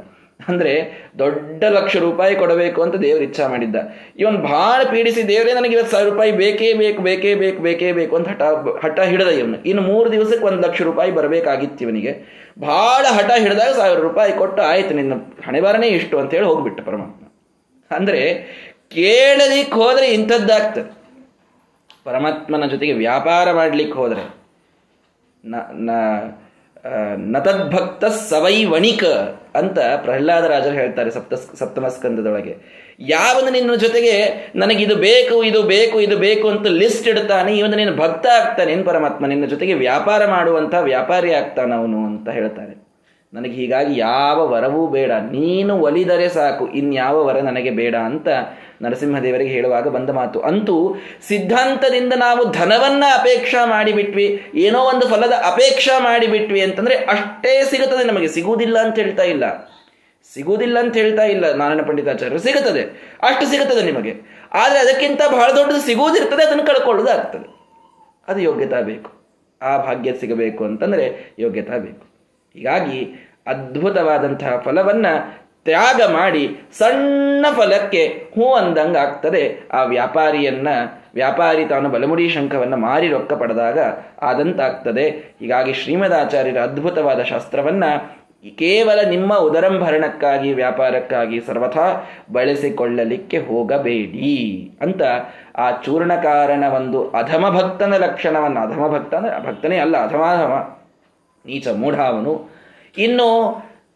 ಅಂದ್ರೆ 0.50 0.72
ದೊಡ್ಡ 1.20 1.64
ಲಕ್ಷ 1.64 1.98
ರೂಪಾಯಿ 1.98 2.36
ಕೊಡಬೇಕು 2.36 2.80
ಅಂತ 2.82 2.96
ದೇವ್ರ 2.96 3.22
ಇಚ್ಛಾ 3.24 3.48
ಮಾಡಿದ್ದ. 3.48 3.76
ಇವನು 4.20 4.38
ಭಾಳ 4.38 4.80
ಪೀಡಿಸಿ 4.92 5.22
ದೇವರೇ, 5.28 5.54
ನನಗೆ 5.54 5.76
ಇವತ್ತು 5.76 5.92
ಸಾವಿರ 5.92 6.10
ರೂಪಾಯಿ 6.10 6.32
ಬೇಕೇ 6.32 6.74
ಬೇಕು 6.74 7.02
ಬೇಕೇ 7.02 7.36
ಬೇಕು 7.36 7.62
ಬೇಕೇ 7.64 7.92
ಬೇಕು 7.92 8.16
ಅಂತ 8.16 8.28
ಹಠ 8.28 8.42
ಹಠ 8.86 9.00
ಹಿಡಿದ 9.00 9.28
ಇವನು. 9.28 9.58
ಇನ್ನು 9.64 9.82
ಮೂರು 9.82 10.12
ದಿವಸಕ್ಕೆ 10.12 10.46
ಒಂದು 10.46 10.62
ಲಕ್ಷ 10.68 10.82
ರೂಪಾಯಿ 10.82 11.12
ಬರಬೇಕಾಗಿತ್ತು 11.12 11.84
ಇವನಿಗೆ. 11.86 12.14
ಭಾಳ 12.62 13.06
ಹಠ 13.10 13.32
ಹಿಡಿದಾಗ 13.40 13.72
ಸಾವಿರ 13.74 14.00
ರೂಪಾಯಿ 14.00 14.34
ಕೊಟ್ಟು 14.34 14.62
ಆಯ್ತು, 14.62 14.94
ನಿನ್ನ 14.94 15.14
ಹಣೆಬಾರನೇ 15.48 15.88
ಇಷ್ಟು 15.88 16.20
ಅಂತ 16.20 16.34
ಹೇಳಿ 16.34 16.46
ಹೋಗ್ಬಿಟ್ಟ 16.46 16.80
ಪರಮಾತ್ಮ. 16.82 17.24
ಅಂದ್ರೆ 17.92 18.22
ಕೇಳಲಿಕ್ಕೆ 18.90 19.76
ಹೋದರೆ 19.76 20.08
ಇಂಥದ್ದಾಗ್ತದೆ 20.08 20.92
ಪರಮಾತ್ಮನ 22.06 22.66
ಜೊತೆಗೆ 22.66 22.94
ವ್ಯಾಪಾರ 22.94 23.52
ಮಾಡ್ಲಿಕ್ಕೆ 23.52 23.98
ಹೋದ್ರೆ 23.98 24.24
ನತದ್ಭಕ್ತ 27.18 28.06
ಸವೈ 28.06 28.66
ವಣಿಕ 28.66 29.04
ಅಂತ 29.56 29.80
ಪ್ರಹ್ಲಾದ 29.80 30.46
ರಾಜರು 30.46 30.72
ಹೇಳ್ತಾರೆ 30.72 31.12
ಸಪ್ತ, 31.12 31.34
ಸಪ್ತಮ 31.34 31.88
ಸ್ಕಂದದೊಳಗೆ. 31.88 32.84
ಯಾವನು 33.00 33.50
ನಿನ್ನ 33.52 33.76
ಜೊತೆಗೆ 33.76 34.16
ನನಗಿದು 34.56 34.96
ಬೇಕು, 34.96 35.44
ಇದು 35.44 35.64
ಬೇಕು 35.64 36.02
ಇದು 36.02 36.18
ಬೇಕು 36.18 36.50
ಅಂತ 36.50 36.68
ಲಿಸ್ಟ್ 36.68 37.08
ಇಡ್ತಾನೆ, 37.08 37.58
ಇವನು 37.58 37.76
ನಿನ್ನ 37.76 37.96
ಭಕ್ತ 37.96 38.28
ಆಗ್ತಾನೆ. 38.42 38.72
ಏನು 38.72 38.84
ಪರಮಾತ್ಮ, 38.84 39.26
ನಿನ್ನ 39.26 39.46
ಜೊತೆಗೆ 39.46 39.74
ವ್ಯಾಪಾರ 39.74 40.26
ಮಾಡುವಂಥ 40.26 40.74
ವ್ಯಾಪಾರಿ 40.82 41.34
ಆಗ್ತಾನ 41.34 41.74
ಅವನು 41.74 42.06
ಅಂತ 42.06 42.30
ಹೇಳ್ತಾರೆ. 42.30 42.83
ನನಗೆ 43.34 43.52
ಹೀಗಾಗಿ 43.52 44.00
ಯಾವ 44.00 44.48
ವರವೂ 44.48 44.88
ಬೇಡ. 44.88 45.12
ನೀನು 45.12 45.78
ಒಲಿದರೆ 45.78 46.30
ಸಾಕು, 46.30 46.68
ಇನ್ಯಾವ 46.68 47.26
ವರ 47.26 47.38
ನನಗೆ 47.40 47.70
ಬೇಡ 47.70 47.96
ಅಂತ 47.96 48.28
ನರಸಿಂಹದೇವರಿಗೆ 48.82 49.50
ಹೇಳುವಾಗ 49.50 49.88
ಬಂದ 49.88 50.10
ಮಾತು. 50.10 50.40
ಅಂತೂ 50.40 50.96
ಸಿದ್ಧಾಂತದಿಂದ 51.28 52.14
ನಾವು 52.14 52.52
ಧನವನ್ನ 52.52 53.04
ಅಪೇಕ್ಷಾ 53.14 53.66
ಮಾಡಿಬಿಟ್ವಿ, 53.66 54.42
ಏನೋ 54.56 54.80
ಒಂದು 54.80 55.08
ಫಲದ 55.08 55.32
ಅಪೇಕ್ಷಾ 55.32 56.00
ಮಾಡಿಬಿಟ್ವಿ 56.00 56.62
ಅಂತಂದ್ರೆ 56.62 56.96
ಅಷ್ಟೇ 56.96 57.64
ಸಿಗುತ್ತದೆ 57.64 58.04
ನಮಗೆ. 58.04 58.28
ಸಿಗುವುದಿಲ್ಲ 58.28 58.80
ಅಂತ 58.80 58.96
ಹೇಳ್ತಾ 58.96 59.24
ಇಲ್ಲ. 59.24 59.44
ಸಿಗುವುದಿಲ್ಲ 60.34 60.80
ಅಂತ 60.80 60.98
ಹೇಳ್ತಾ 60.98 61.24
ಇಲ್ಲ 61.24 61.56
ನಾರಾಯಣ 61.56 61.82
ಪಂಡಿತಾಚಾರ್ಯರು. 61.82 62.42
ಸಿಗುತ್ತದೆ, 62.42 62.82
ಅಷ್ಟು 63.24 63.46
ಸಿಗುತ್ತದೆ 63.46 63.82
ನಿಮಗೆ. 63.82 64.14
ಆದರೆ 64.54 64.80
ಅದಕ್ಕಿಂತ 64.80 65.22
ಬಹಳ 65.32 65.52
ದೊಡ್ಡದು 65.52 65.82
ಸಿಗುವುದಿರ್ತದೆ, 65.82 66.44
ಅದನ್ನು 66.44 66.64
ಕಳ್ಕೊಳ್ಳೋದಾಗ್ತದೆ. 66.64 67.48
ಅದು 68.28 68.40
ಯೋಗ್ಯತಾ 68.40 68.82
ಬೇಕು. 68.82 69.12
ಆ 69.62 69.78
ಭಾಗ್ಯ 69.78 70.14
ಸಿಗಬೇಕು 70.14 70.66
ಅಂತಂದರೆ 70.66 71.36
ಯೋಗ್ಯತಾ 71.40 71.78
ಬೇಕು. 71.78 72.13
ಹೀಗಾಗಿ 72.56 73.00
ಅದ್ಭುತವಾದಂತಹ 73.48 74.62
ಫಲವನ್ನ 74.66 75.06
ತ್ಯಾಗ 75.64 76.02
ಮಾಡಿ 76.14 76.60
ಸಣ್ಣ 76.74 77.46
ಫಲಕ್ಕೆ 77.52 78.08
ಹೂ 78.08 78.54
ಅಂದಂಗೆ 78.54 78.98
ಆಗ್ತದೆ 78.98 79.70
ಆ 79.72 79.84
ವ್ಯಾಪಾರಿಯನ್ನ, 79.84 80.68
ವ್ಯಾಪಾರಿ 81.14 81.66
ತಾನು 81.66 81.90
ಬಲಮುಡಿ 81.90 82.30
ಶಂಖವನ್ನು 82.30 82.78
ಮಾರಿ 82.78 83.08
ರೊಕ್ಕ 83.08 83.34
ಪಡೆದಾಗ 83.34 83.80
ಆದಂತಾಗ್ತದೆ. 84.22 85.10
ಹೀಗಾಗಿ 85.40 85.74
ಶ್ರೀಮದಾಚಾರ್ಯರ 85.74 86.58
ಅದ್ಭುತವಾದ 86.58 87.22
ಶಾಸ್ತ್ರವನ್ನ 87.22 87.84
ಕೇವಲ 88.58 89.10
ನಿಮ್ಮ 89.10 89.38
ಉದರಂಭರಣಕ್ಕಾಗಿ, 89.38 90.54
ವ್ಯಾಪಾರಕ್ಕಾಗಿ 90.54 91.40
ಸರ್ವಥಾ 91.40 92.10
ಬಳಸಿಕೊಳ್ಳಲಿಕ್ಕೆ 92.32 93.38
ಹೋಗಬೇಡಿ 93.38 94.34
ಅಂತ 94.82 95.02
ಆ 95.58 95.72
ಚೂರ್ಣಕಾರನ 95.72 96.64
ಒಂದು 96.74 97.10
ಅಧಮ 97.10 97.50
ಭಕ್ತನ 97.50 97.94
ಲಕ್ಷಣವನ್ನು 97.98 98.62
ಅಧಮ 98.62 98.88
ಭಕ್ತ 98.88 99.14
ಅಂದ್ರೆ 99.14 99.48
ಭಕ್ತನೇ 99.48 99.78
ಅಲ್ಲ, 99.78 99.98
ಅಧಮಾಧಮ 100.04 100.83
ನೀಚ 101.46 101.68
ಮೂಢ 101.82 101.96
ಅವನು. 102.12 102.34
ಇನ್ನು 102.98 103.30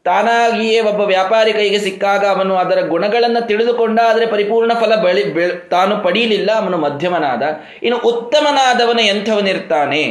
ತಾನಾಗಿಯೇ 0.06 0.80
ಒಬ್ಬ 0.82 1.02
ವ್ಯಾಪಾರಿ 1.02 1.54
ಕೈಗೆ 1.54 1.80
ಸಿಕ್ಕಾಗ 1.80 2.24
ಅವನು 2.26 2.54
ಅದರ 2.56 2.80
ಗುಣಗಳನ್ನು 2.88 3.42
ತಿಳಿದುಕೊಂಡ 3.48 4.00
ಆದರೆ 4.10 4.26
ಪರಿಪೂರ್ಣ 4.26 4.72
ಫಲ 4.74 4.94
ಬೆಳಿ 5.04 5.24
ತಾನು 5.70 5.94
ಪಡೀಲಿಲ್ಲ, 6.04 6.50
ಅವನು 6.52 6.78
ಮಧ್ಯಮನಾದ. 6.78 7.44
ಇನ್ನು 7.84 7.98
ಉತ್ತಮನಾದವನು 8.12 9.02
ಎಂಥವನಿರ್ತಾನೆ 9.02 10.04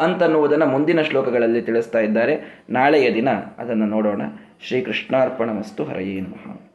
ಅಂತನ್ನುವುದನ್ನು 0.00 0.66
ಮುಂದಿನ 0.66 1.00
ಶ್ಲೋಕಗಳಲ್ಲಿ 1.02 1.62
ತಿಳಿಸ್ತಾ 1.62 2.00
ಇದ್ದಾರೆ. 2.00 2.34
ನಾಳೆಯ 2.70 3.08
ದಿನ 3.14 3.30
ಅದನ್ನು 3.58 3.86
ನೋಡೋಣ. 3.86 4.22
ಶ್ರೀಕೃಷ್ಣಾರ್ಪಣ 4.66 5.50
ಮಸ್ತು 5.50 5.84
ಹರಯೇ 5.84 6.18
ನಮಃ. 6.20 6.71